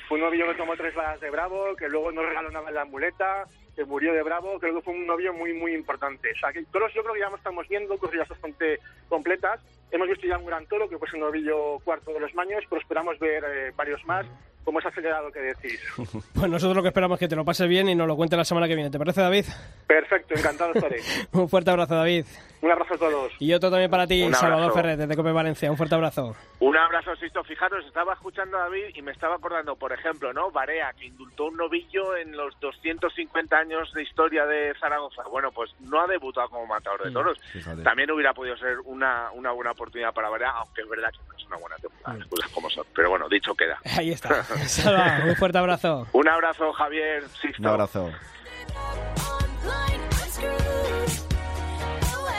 [0.08, 2.76] Fue un novillo que tomó tres balas de Bravo, que luego nos regaló nada en
[2.76, 4.60] la muleta, que murió de Bravo.
[4.60, 6.32] Creo que fue un novillo muy, muy importante.
[6.32, 8.80] O sea, que toros yo creo que ya estamos viendo corridas bastante
[9.10, 9.60] completas.
[9.92, 12.82] Hemos visto ya un gran toro, que fue un novillo cuarto de los maños, pero
[12.82, 14.26] esperamos ver eh, varios más,
[14.64, 15.80] como es acelerado que decís.
[16.34, 18.38] Pues nosotros lo que esperamos es que te lo pases bien y nos lo cuentes
[18.38, 18.90] la semana que viene.
[18.90, 19.46] ¿Te parece, David?
[19.88, 20.98] Perfecto, encantado estaré.
[21.34, 22.26] Un fuerte abrazo, David.
[22.62, 23.32] Un abrazo a todos.
[23.40, 24.74] Y otro también para ti, Salvador.
[24.74, 25.70] Ferrer, desde Cope Valencia.
[25.72, 26.36] Un fuerte abrazo.
[26.60, 27.44] Un abrazo, Sisto.
[27.44, 30.52] Fijaros, estaba escuchando a David y me estaba acordando, por ejemplo, ¿no?
[30.52, 35.24] Barea, que indultó un novillo en los 250 años de historia de Zaragoza.
[35.30, 37.38] Bueno, pues no ha debutado como matador de toros.
[37.52, 37.82] fíjate.
[37.82, 41.38] También hubiera podido ser una, una buena oportunidad para Barea, aunque es verdad que no
[41.38, 42.86] es una buena temporada, las cosas como son.
[42.96, 43.80] Pero bueno, dicho queda.
[43.98, 44.46] Ahí está.
[44.68, 46.08] Salva, un fuerte abrazo.
[46.14, 47.62] Un abrazo, Javier, Sisto.
[47.62, 48.10] Un abrazo.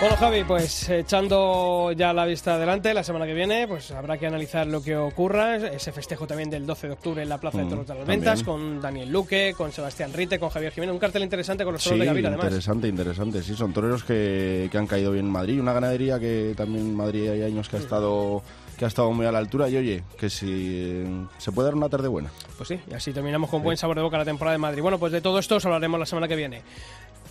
[0.01, 4.27] Bueno, Javi, pues echando ya la vista adelante, la semana que viene, pues habrá que
[4.27, 5.55] analizar lo que ocurra.
[5.55, 7.99] Ese festejo también del 12 de octubre en la Plaza de Mm, Toros de las
[8.05, 8.21] también.
[8.21, 10.93] Ventas, con Daniel Luque, con Sebastián Rite, con Javier Jiménez.
[10.95, 12.47] Un cartel interesante con los toros Sí, de Gavira, además.
[12.47, 13.43] interesante, interesante.
[13.45, 15.61] Sí, son toreros que, que han caído bien en Madrid.
[15.61, 18.43] Una ganadería que también en Madrid hay años que ha estado
[18.77, 19.69] que ha estado muy a la altura.
[19.69, 21.07] Y oye, que si eh,
[21.39, 22.31] se puede dar una tarde buena.
[22.57, 24.83] Pues sí, y así terminamos con buen sabor de boca la temporada de Madrid.
[24.83, 26.63] Bueno, pues de todo esto os hablaremos la semana que viene.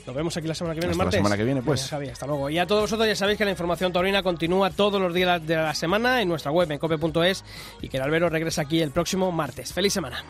[0.06, 1.20] Nos vemos aquí la semana que viene, el Hasta la martes.
[1.20, 1.82] semana que viene, pues.
[1.82, 2.50] Venga, Javi, hasta luego.
[2.50, 5.56] Y a todos vosotros ya sabéis que la información taurina continúa todos los días de
[5.56, 7.44] la semana en nuestra web, en cope.es,
[7.84, 9.72] y que el albero regresa aquí el próximo martes.
[9.74, 10.24] ¡Feliz semana!